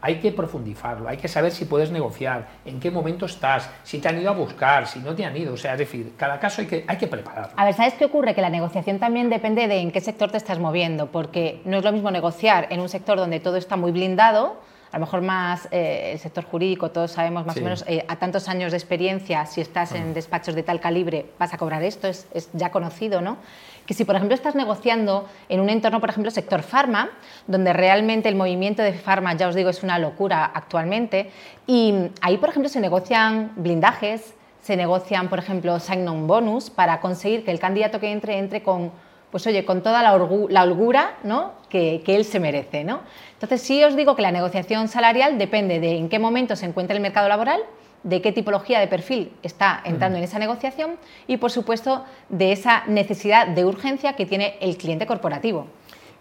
hay 0.00 0.20
que 0.20 0.30
profundizarlo, 0.30 1.08
hay 1.08 1.16
que 1.16 1.26
saber 1.26 1.50
si 1.50 1.64
puedes 1.64 1.90
negociar, 1.90 2.46
en 2.64 2.78
qué 2.78 2.92
momento 2.92 3.26
estás, 3.26 3.68
si 3.82 3.98
te 3.98 4.06
han 4.06 4.20
ido 4.20 4.30
a 4.30 4.34
buscar, 4.34 4.86
si 4.86 5.00
no 5.00 5.12
te 5.12 5.24
han 5.24 5.36
ido. 5.36 5.54
O 5.54 5.56
sea, 5.56 5.72
es 5.72 5.80
decir, 5.80 6.12
cada 6.16 6.38
caso 6.38 6.60
hay 6.60 6.68
que, 6.68 6.84
hay 6.86 6.96
que 6.96 7.08
prepararlo. 7.08 7.52
A 7.56 7.64
ver, 7.64 7.74
¿sabes 7.74 7.94
qué 7.94 8.04
ocurre? 8.04 8.32
Que 8.32 8.42
la 8.42 8.50
negociación 8.50 9.00
también 9.00 9.28
depende 9.28 9.66
de 9.66 9.80
en 9.80 9.90
qué 9.90 10.00
sector 10.00 10.30
te 10.30 10.36
estás 10.36 10.60
moviendo, 10.60 11.10
porque 11.10 11.62
no 11.64 11.78
es 11.78 11.84
lo 11.84 11.90
mismo 11.90 12.12
negociar 12.12 12.68
en 12.70 12.78
un 12.78 12.88
sector 12.88 13.18
donde 13.18 13.40
todo 13.40 13.56
está 13.56 13.74
muy 13.74 13.90
blindado 13.90 14.62
a 14.94 14.98
lo 14.98 15.06
mejor 15.06 15.22
más 15.22 15.66
eh, 15.72 16.12
el 16.12 16.20
sector 16.20 16.44
jurídico, 16.44 16.92
todos 16.92 17.10
sabemos 17.10 17.44
más 17.44 17.56
o 17.56 17.60
menos 17.60 17.84
eh, 17.88 18.04
a 18.06 18.14
tantos 18.14 18.48
años 18.48 18.70
de 18.70 18.78
experiencia, 18.78 19.44
si 19.44 19.60
estás 19.60 19.90
en 19.90 20.10
mm. 20.10 20.14
despachos 20.14 20.54
de 20.54 20.62
tal 20.62 20.78
calibre, 20.78 21.26
vas 21.36 21.52
a 21.52 21.58
cobrar 21.58 21.82
esto, 21.82 22.06
es, 22.06 22.28
ya 22.52 22.70
conocido, 22.70 23.20
¿no? 23.20 23.38
Que 23.86 23.94
si, 23.94 24.04
por 24.04 24.14
ejemplo, 24.14 24.36
estás 24.36 24.54
negociando 24.54 25.28
en 25.48 25.58
un 25.58 25.68
entorno, 25.68 25.98
por 25.98 26.10
ejemplo, 26.10 26.30
sector 26.30 26.62
farma, 26.62 27.10
donde 27.48 27.72
realmente 27.72 28.28
el 28.28 28.36
movimiento 28.36 28.84
de 28.84 28.92
farma, 28.92 29.34
ya 29.34 29.48
os 29.48 29.56
digo, 29.56 29.68
es 29.68 29.82
una 29.82 29.98
locura 29.98 30.44
actualmente, 30.44 31.32
y 31.66 31.92
ahí, 32.20 32.38
por 32.38 32.50
ejemplo, 32.50 32.68
se 32.68 32.80
negocian 32.80 33.50
blindajes, 33.56 34.34
se 34.62 34.76
negocian, 34.76 35.28
por 35.28 35.40
ejemplo, 35.40 35.80
sign-on 35.80 36.28
bonus 36.28 36.70
para 36.70 37.00
conseguir 37.00 37.44
que 37.44 37.50
el 37.50 37.58
candidato 37.58 37.98
que 37.98 38.12
entre 38.12 38.38
entre 38.38 38.62
con 38.62 38.92
pues 39.34 39.48
oye, 39.48 39.64
con 39.64 39.82
toda 39.82 40.00
la, 40.00 40.14
holgura 40.14 41.16
¿no? 41.24 41.54
que, 41.68 42.00
él 42.06 42.24
se 42.24 42.38
merece. 42.38 42.84
¿no? 42.84 43.00
Entonces, 43.32 43.62
sí 43.62 43.82
os 43.82 43.96
digo 43.96 44.14
que 44.14 44.22
la 44.22 44.30
negociación 44.30 44.86
salarial 44.86 45.38
depende 45.38 45.80
de 45.80 45.96
en 45.96 46.08
qué 46.08 46.20
momento 46.20 46.54
se 46.54 46.66
encuentra 46.66 46.94
el 46.94 47.02
mercado 47.02 47.28
laboral, 47.28 47.60
de 48.04 48.22
qué 48.22 48.30
tipología 48.30 48.78
de 48.78 48.86
perfil 48.86 49.32
está 49.42 49.82
entrando 49.84 50.18
en 50.18 50.22
esa 50.22 50.38
negociación 50.38 50.98
y, 51.26 51.38
por 51.38 51.50
supuesto, 51.50 52.04
de 52.28 52.52
esa 52.52 52.84
necesidad 52.86 53.48
de 53.48 53.64
urgencia 53.64 54.12
que 54.12 54.24
tiene 54.24 54.54
el 54.60 54.76
cliente 54.76 55.04
corporativo. 55.04 55.66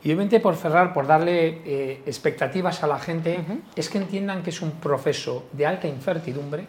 Y 0.03 0.07
obviamente, 0.07 0.39
por 0.39 0.55
cerrar, 0.55 0.91
por 0.91 1.05
darle 1.05 1.61
eh, 1.65 2.01
expectativas 2.07 2.81
a 2.81 2.87
la 2.87 2.97
gente, 2.97 3.41
es 3.75 3.89
que 3.89 3.99
entiendan 3.99 4.41
que 4.41 4.49
es 4.49 4.59
un 4.59 4.71
proceso 4.71 5.45
de 5.51 5.67
alta 5.67 5.87
incertidumbre, 5.87 6.65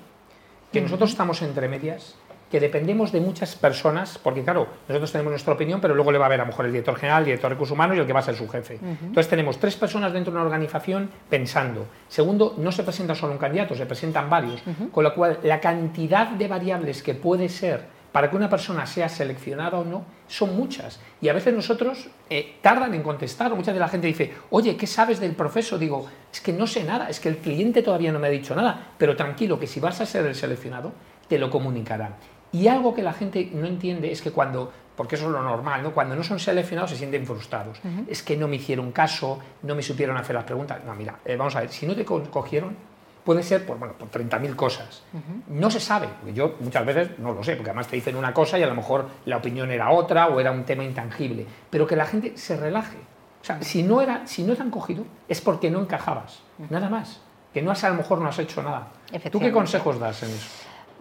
que 0.71 0.83
nosotros 0.83 1.09
estamos 1.09 1.41
entre 1.41 1.69
medias, 1.69 2.17
que 2.55 2.61
dependemos 2.61 3.11
de 3.11 3.21
muchas 3.21 3.57
personas, 3.57 4.17
porque 4.17 4.45
claro, 4.45 4.69
nosotros 4.87 5.11
tenemos 5.11 5.33
nuestra 5.33 5.55
opinión, 5.55 5.81
pero 5.81 5.93
luego 5.93 6.13
le 6.13 6.19
va 6.19 6.27
a 6.27 6.29
ver 6.29 6.41
a 6.41 6.45
lo 6.45 6.51
mejor 6.51 6.67
el 6.67 6.71
director 6.71 6.95
general, 6.95 7.23
el 7.23 7.25
director 7.25 7.51
de 7.51 7.55
recursos 7.57 7.75
humanos 7.75 7.97
y 7.97 8.01
el 8.01 8.07
que 8.07 8.13
va 8.13 8.21
a 8.21 8.23
ser 8.23 8.37
su 8.37 8.49
jefe. 8.49 8.79
Entonces 8.81 9.29
tenemos 9.29 9.59
tres 9.59 9.75
personas 9.75 10.13
dentro 10.13 10.33
de 10.33 10.37
una 10.37 10.45
organización 10.45 11.11
pensando. 11.29 11.89
Segundo, 12.07 12.55
no 12.59 12.71
se 12.71 12.85
presenta 12.85 13.17
solo 13.17 13.33
un 13.33 13.41
candidato, 13.41 13.75
se 13.75 13.87
presentan 13.87 14.31
varios, 14.31 14.63
con 14.93 15.03
lo 15.03 15.13
cual 15.17 15.41
la 15.43 15.59
cantidad 15.59 16.29
de 16.29 16.47
variables 16.47 17.03
que 17.03 17.15
puede 17.15 17.49
ser 17.49 17.89
para 18.13 18.31
que 18.31 18.37
una 18.37 18.49
persona 18.49 18.87
sea 18.87 19.09
seleccionada 19.09 19.77
o 19.81 19.85
no, 19.85 20.05
son 20.29 20.55
muchas. 20.55 21.01
Y 21.21 21.31
a 21.31 21.33
veces 21.33 21.53
nosotros 21.53 22.07
eh, 22.31 22.55
tardan 22.63 22.95
en 22.95 23.03
contestar. 23.03 23.53
Mucha 23.53 23.73
de 23.73 23.81
la 23.81 23.89
gente 23.89 24.07
dice, 24.07 24.33
oye, 24.51 24.77
¿qué 24.77 24.87
sabes 24.87 25.19
del 25.19 25.33
proceso? 25.33 25.77
Digo, 25.77 26.07
es 26.33 26.41
que 26.41 26.53
no 26.53 26.69
sé 26.69 26.85
nada, 26.85 27.09
es 27.11 27.19
que 27.19 27.31
el 27.31 27.39
cliente 27.39 27.83
todavía 27.83 28.13
no 28.13 28.21
me 28.21 28.29
ha 28.29 28.31
dicho 28.31 28.55
nada, 28.55 28.93
pero 28.97 29.17
tranquilo, 29.17 29.59
que 29.59 29.67
si 29.67 29.81
vas 29.81 30.01
a 30.01 30.07
ser 30.07 30.25
el 30.25 30.37
seleccionado, 30.37 30.93
te 31.27 31.39
lo 31.39 31.51
comunicarán. 31.51 32.15
Y 32.55 32.69
algo 32.69 32.95
que 32.95 33.03
la 33.03 33.13
gente 33.13 33.51
no 33.53 33.67
entiende 33.67 34.13
es 34.13 34.23
que 34.23 34.31
cuando, 34.31 34.73
porque 34.95 35.17
eso 35.17 35.27
es 35.27 35.33
lo 35.33 35.43
normal, 35.43 35.83
¿no? 35.83 35.91
cuando 35.91 36.15
no 36.15 36.23
son 36.23 36.39
seleccionados 36.39 36.91
se 36.91 36.97
sienten 36.97 37.27
frustrados. 37.27 37.81
Es 38.09 38.23
que 38.23 38.37
no 38.37 38.47
me 38.47 38.57
hicieron 38.57 38.93
caso, 38.93 39.41
no 39.63 39.75
me 39.75 39.83
supieron 39.83 40.17
hacer 40.17 40.37
las 40.37 40.45
preguntas. 40.45 40.79
No, 40.87 40.95
mira, 40.95 41.19
eh, 41.25 41.35
vamos 41.35 41.57
a 41.57 41.61
ver, 41.63 41.71
si 41.71 41.85
no 41.85 41.97
te 41.97 42.05
cogieron, 42.05 42.77
puede 43.25 43.43
ser 43.43 43.67
por, 43.67 43.77
bueno, 43.77 43.95
por 43.95 44.09
30.000 44.09 44.55
cosas. 44.55 45.03
No 45.49 45.69
se 45.69 45.81
sabe, 45.81 46.09
porque 46.21 46.33
yo 46.33 46.55
muchas 46.61 46.87
veces 46.87 47.19
no 47.19 47.33
lo 47.33 47.43
sé, 47.43 47.57
porque 47.57 47.71
además 47.71 47.89
te 47.89 47.97
dicen 47.97 48.15
una 48.15 48.33
cosa 48.33 48.57
y 48.57 48.63
a 48.63 48.69
lo 48.69 48.77
mejor 48.77 49.09
la 49.25 49.39
opinión 49.39 49.73
era 49.73 49.91
otra 49.91 50.29
o 50.29 50.39
era 50.39 50.53
un 50.53 50.63
tema 50.63 50.85
intangible. 50.85 51.45
Pero 51.71 51.89
que 51.89 51.97
la 51.97 52.07
gente 52.07 52.39
se 52.39 52.57
relaje. 52.57 52.99
O 53.43 53.45
sea, 53.45 53.61
si 53.63 53.83
no, 53.83 54.01
era, 54.01 54.29
si 54.29 54.45
no 54.45 54.55
te 54.55 54.63
han 54.63 54.71
cogido 54.71 55.05
es 55.29 55.41
porque 55.41 55.73
no 55.73 55.81
encajabas, 55.81 56.41
nada 56.71 56.89
más. 56.89 57.21
Que 57.53 57.63
no 57.63 57.73
has, 57.73 57.83
a 57.83 57.89
lo 57.89 57.97
mejor 57.97 58.21
no 58.21 58.29
has 58.29 58.39
hecho 58.39 58.63
nada. 58.63 58.89
¿Tú 59.33 59.41
qué 59.41 59.51
consejos 59.51 59.99
das 59.99 60.23
en 60.23 60.31
eso? 60.31 60.49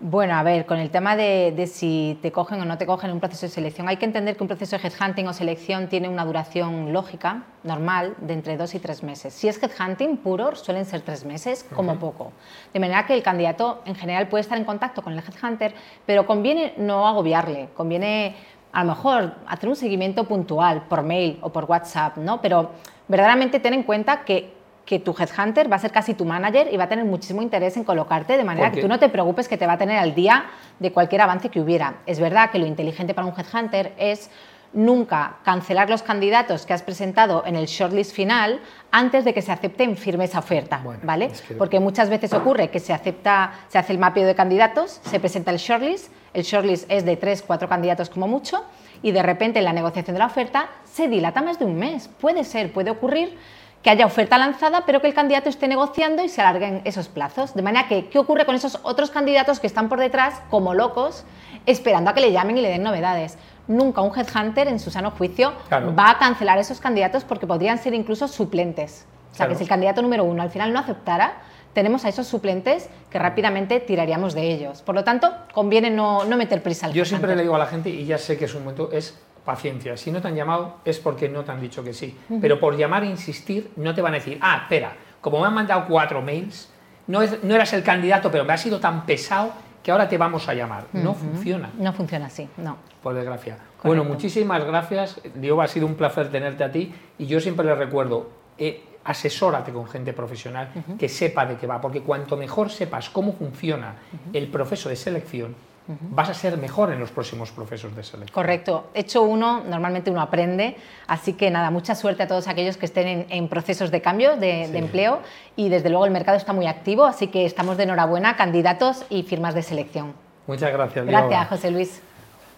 Bueno, 0.06 0.36
a 0.36 0.44
ver, 0.44 0.66
con 0.66 0.80
el 0.80 0.90
tema 0.90 1.16
de, 1.16 1.66
si 1.66 2.20
te 2.22 2.34
cogen 2.34 2.60
o 2.60 2.66
no 2.66 2.78
te 2.78 2.86
cogen 2.86 3.10
en 3.10 3.14
un 3.14 3.20
proceso 3.22 3.46
de 3.46 3.50
selección, 3.54 3.88
hay 3.88 3.96
que 3.96 4.04
entender 4.04 4.36
que 4.36 4.44
un 4.44 4.50
proceso 4.50 4.78
de 4.78 4.86
headhunting 4.86 5.30
o 5.30 5.32
selección 5.32 5.88
tiene 5.88 6.10
una 6.10 6.26
duración 6.26 6.92
lógica, 6.92 7.46
normal, 7.64 8.14
de 8.20 8.34
entre 8.34 8.58
dos 8.58 8.76
y 8.76 8.80
tres 8.80 9.02
meses. 9.02 9.34
Si 9.34 9.48
es 9.48 9.64
headhunting 9.64 10.18
puro, 10.18 10.58
suelen 10.58 10.84
ser 10.84 11.00
tres 11.04 11.24
meses, 11.24 11.66
como 11.74 12.00
poco. 12.00 12.34
De 12.74 12.82
manera 12.82 13.06
que 13.06 13.14
el 13.14 13.24
candidato 13.24 13.82
en 13.86 13.96
general 13.96 14.28
puede 14.28 14.42
estar 14.42 14.58
en 14.58 14.66
contacto 14.66 15.02
con 15.02 15.14
el 15.14 15.20
headhunter, 15.20 15.74
pero 16.06 16.26
conviene 16.26 16.74
no 16.76 17.08
agobiarle, 17.08 17.70
conviene 17.74 18.36
a 18.74 18.84
lo 18.84 18.90
mejor 18.90 19.36
hacer 19.48 19.70
un 19.70 19.78
seguimiento 19.78 20.26
puntual 20.26 20.84
por 20.90 21.04
mail 21.04 21.40
o 21.40 21.50
por 21.54 21.64
WhatsApp, 21.64 22.18
¿no? 22.18 22.42
Pero 22.42 22.72
verdaderamente 23.08 23.62
ten 23.62 23.74
en 23.74 23.84
cuenta 23.84 24.26
que 24.26 24.63
que 24.86 25.00
tu 25.00 25.16
headhunter 25.18 25.72
va 25.72 25.78
a 25.78 25.80
ser 25.80 25.92
casi 25.92 26.14
tu 26.14 26.26
manager 26.26 26.68
y 26.72 26.78
va 26.78 26.86
a 26.86 26.90
tener 26.90 27.06
muchísimo 27.06 27.42
interés 27.42 27.78
en 27.78 27.84
colocarte 27.84 28.38
de 28.38 28.44
manera 28.44 28.72
que 28.72 28.82
tú 28.82 28.88
no 28.88 29.00
te 29.00 29.10
preocupes 29.10 29.48
que 29.48 29.58
te 29.58 29.66
va 29.66 29.74
a 29.74 29.78
tener 29.78 29.98
al 29.98 30.14
día 30.14 30.46
de 30.80 30.92
cualquier 30.92 31.22
avance 31.22 31.50
que 31.50 31.62
hubiera. 31.62 31.96
Es 32.06 32.20
verdad 32.20 32.52
que 32.52 32.60
lo 32.60 32.66
inteligente 32.66 33.14
para 33.14 33.28
un 33.28 33.34
headhunter 33.38 33.94
es 33.98 34.30
nunca 34.74 35.38
cancelar 35.44 35.90
los 35.90 36.02
candidatos 36.02 36.66
que 36.66 36.74
has 36.74 36.82
presentado 36.82 37.44
en 37.46 37.56
el 37.56 37.68
shortlist 37.68 38.14
final 38.14 38.60
antes 38.92 39.24
de 39.24 39.34
que 39.34 39.42
se 39.42 39.52
acepte 39.52 39.84
en 39.84 39.96
firme 39.96 40.26
esa 40.26 40.40
oferta, 40.40 40.82
¿vale? 41.04 41.32
Porque 41.58 41.80
muchas 41.80 42.10
veces 42.10 42.34
ocurre 42.34 42.70
que 42.70 42.80
se 42.80 42.92
acepta, 42.92 43.54
se 43.68 43.78
hace 43.78 43.94
el 43.94 44.00
mapeo 44.00 44.26
de 44.26 44.36
candidatos, 44.36 45.00
se 45.04 45.20
presenta 45.20 45.52
el 45.52 45.58
shortlist, 45.58 46.12
el 46.34 46.44
shortlist 46.44 46.92
es 46.92 47.06
de 47.06 47.16
tres, 47.16 47.44
cuatro 47.44 47.70
candidatos 47.70 48.10
como 48.10 48.28
mucho 48.28 48.64
y 49.04 49.12
de 49.12 49.22
repente 49.22 49.60
en 49.60 49.66
la 49.66 49.74
negociación 49.74 50.16
de 50.16 50.20
la 50.20 50.26
oferta 50.26 50.70
se 50.86 51.08
dilata 51.08 51.42
más 51.42 51.60
de 51.60 51.66
un 51.66 51.76
mes. 51.76 52.08
Puede 52.08 52.44
ser, 52.44 52.74
puede 52.74 52.90
ocurrir 52.90 53.38
que 53.84 53.90
haya 53.90 54.06
oferta 54.06 54.38
lanzada, 54.38 54.86
pero 54.86 55.02
que 55.02 55.08
el 55.08 55.14
candidato 55.14 55.50
esté 55.50 55.68
negociando 55.68 56.24
y 56.24 56.30
se 56.30 56.42
alarguen 56.42 56.82
esos 56.86 57.10
plazos. 57.10 57.54
De 57.54 57.62
manera 57.62 57.90
que, 57.90 58.08
¿qué 58.08 58.18
ocurre 58.18 58.46
con 58.46 58.56
esos 58.56 58.80
otros 58.84 59.12
candidatos 59.12 59.60
que 59.60 59.68
están 59.68 59.90
por 59.90 60.00
detrás, 60.00 60.42
como 60.50 60.74
locos, 60.74 61.26
esperando 61.66 62.10
a 62.10 62.14
que 62.14 62.22
le 62.22 62.32
llamen 62.32 62.58
y 62.58 62.62
le 62.62 62.70
den 62.70 62.82
novedades? 62.82 63.38
Nunca 63.68 64.02
un 64.02 64.18
headhunter, 64.18 64.70
en 64.70 64.80
su 64.80 64.90
sano 64.90 65.12
juicio, 65.12 65.54
va 65.72 66.12
a 66.12 66.18
cancelar 66.18 66.58
esos 66.60 66.80
candidatos 66.80 67.26
porque 67.26 67.46
podrían 67.46 67.78
ser 67.78 67.94
incluso 67.94 68.28
suplentes. 68.30 69.06
O 69.34 69.36
sea, 69.36 69.48
que 69.48 69.56
si 69.56 69.64
el 69.64 69.70
candidato 69.70 70.02
número 70.02 70.24
uno 70.24 70.44
al 70.44 70.50
final 70.50 70.72
no 70.72 70.80
aceptara, 70.80 71.42
tenemos 71.74 72.06
a 72.06 72.10
esos 72.10 72.28
suplentes 72.28 72.90
que 73.10 73.20
rápidamente 73.20 73.80
tiraríamos 73.80 74.34
de 74.34 74.54
ellos. 74.54 74.82
Por 74.82 74.96
lo 74.96 75.04
tanto, 75.04 75.34
conviene 75.54 75.90
no, 75.90 76.24
meter 76.26 76.62
prisa 76.62 76.86
al 76.86 76.94
Yo 76.94 77.04
siempre 77.04 77.36
le 77.36 77.42
digo 77.42 77.56
a 77.56 77.60
la 77.60 77.66
gente, 77.66 77.90
y 77.90 78.06
ya 78.06 78.18
sé 78.18 78.38
que 78.38 78.46
es 78.46 78.54
un 78.54 78.62
momento, 78.64 78.92
es 78.92 79.18
paciencia. 79.46 79.98
Si 79.98 80.12
no 80.12 80.22
te 80.22 80.28
han 80.28 80.36
llamado 80.36 80.78
es 80.86 81.00
porque 81.00 81.30
no 81.30 81.44
te 81.44 81.52
han 81.52 81.62
dicho 81.62 81.84
que 81.84 81.94
sí. 81.94 82.18
Pero 82.42 82.60
por 82.60 82.78
llamar 82.78 83.04
e 83.04 83.08
insistir 83.08 83.72
no 83.76 83.94
te 83.94 84.02
van 84.02 84.14
a 84.14 84.18
decir, 84.18 84.38
ah, 84.42 84.62
espera, 84.64 84.94
como 85.22 85.40
me 85.40 85.48
han 85.48 85.54
mandado 85.54 85.86
cuatro 85.88 86.22
mails, 86.22 86.70
no, 87.08 87.20
no 87.44 87.56
eras 87.56 87.74
el 87.74 87.84
candidato, 87.84 88.32
pero 88.32 88.46
me 88.46 88.54
ha 88.54 88.58
sido 88.58 88.80
tan 88.80 89.06
pesado 89.06 89.52
que 89.84 89.92
ahora 89.92 90.08
te 90.08 90.18
vamos 90.18 90.48
a 90.48 90.54
llamar. 90.54 90.86
No 90.94 91.14
funciona. 91.14 91.70
No 91.78 91.92
funciona 91.94 92.28
así, 92.28 92.48
no. 92.58 92.78
Por 93.02 93.14
desgracia. 93.14 93.58
Bueno, 93.84 94.06
muchísimas 94.06 94.64
gracias. 94.64 95.20
Diego, 95.36 95.62
ha 95.62 95.68
sido 95.68 95.86
un 95.86 95.96
placer 95.96 96.32
tenerte 96.32 96.64
a 96.64 96.72
ti 96.72 96.94
y 97.18 97.26
yo 97.26 97.42
siempre 97.42 97.66
le 97.66 97.76
recuerdo, 97.76 98.30
eh, 98.58 98.82
asesórate 99.04 99.74
con 99.74 99.88
gente 99.88 100.14
profesional 100.14 100.70
que 100.98 101.10
sepa 101.10 101.46
de 101.46 101.58
qué 101.58 101.68
va, 101.68 101.82
porque 101.82 102.02
cuanto 102.02 102.38
mejor 102.38 102.70
sepas 102.70 103.10
cómo 103.10 103.34
funciona 103.34 103.96
el 104.32 104.48
proceso 104.48 104.88
de 104.88 104.96
selección, 104.96 105.56
vas 105.88 106.30
a 106.30 106.34
ser 106.34 106.58
mejor 106.58 106.92
en 106.92 107.00
los 107.00 107.12
próximos 107.12 107.52
procesos 107.52 107.96
de 107.96 108.04
selección. 108.04 108.34
Correcto. 108.34 108.88
Hecho 108.94 109.24
uno, 109.24 109.64
normalmente 109.64 110.10
uno 110.10 110.22
aprende, 110.22 110.78
así 111.08 111.34
que 111.34 111.52
nada, 111.52 111.72
mucha 111.72 111.96
suerte 111.96 112.24
a 112.24 112.28
todos 112.28 112.48
aquellos 112.48 112.78
que 112.78 112.86
estén 112.86 113.26
en, 113.30 113.48
procesos 113.48 113.92
de 113.92 114.02
cambio 114.02 114.38
de, 114.38 114.66
empleo 114.78 115.20
y 115.56 115.70
desde 115.70 115.90
luego 115.90 116.06
el 116.06 116.12
mercado 116.12 116.38
está 116.38 116.54
muy 116.54 116.68
activo, 116.68 117.06
así 117.06 117.28
que 117.28 117.46
estamos 117.46 117.78
de 117.78 117.84
enhorabuena, 117.84 118.36
candidatos 118.36 119.06
y 119.10 119.24
firmas 119.24 119.54
de 119.54 119.64
selección. 119.64 120.14
Muchas 120.48 120.72
gracias. 120.72 121.06
Gracias, 121.06 121.48
José 121.50 121.72
Luis. 121.72 122.02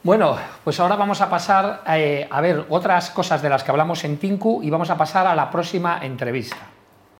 Bueno, 0.03 0.37
pues 0.63 0.79
ahora 0.79 0.95
vamos 0.95 1.19
a 1.21 1.29
pasar 1.29 1.81
eh, 1.87 2.27
a 2.29 2.39
ver 2.39 2.65
otras 2.69 3.09
cosas 3.09 3.41
de 3.41 3.49
las 3.49 3.63
que 3.63 3.71
hablamos 3.71 4.03
en 4.03 4.17
Tinku 4.17 4.61
y 4.61 4.69
vamos 4.69 4.91
a 4.91 4.97
pasar 4.97 5.25
a 5.25 5.33
la 5.33 5.49
próxima 5.49 5.99
entrevista. 6.03 6.57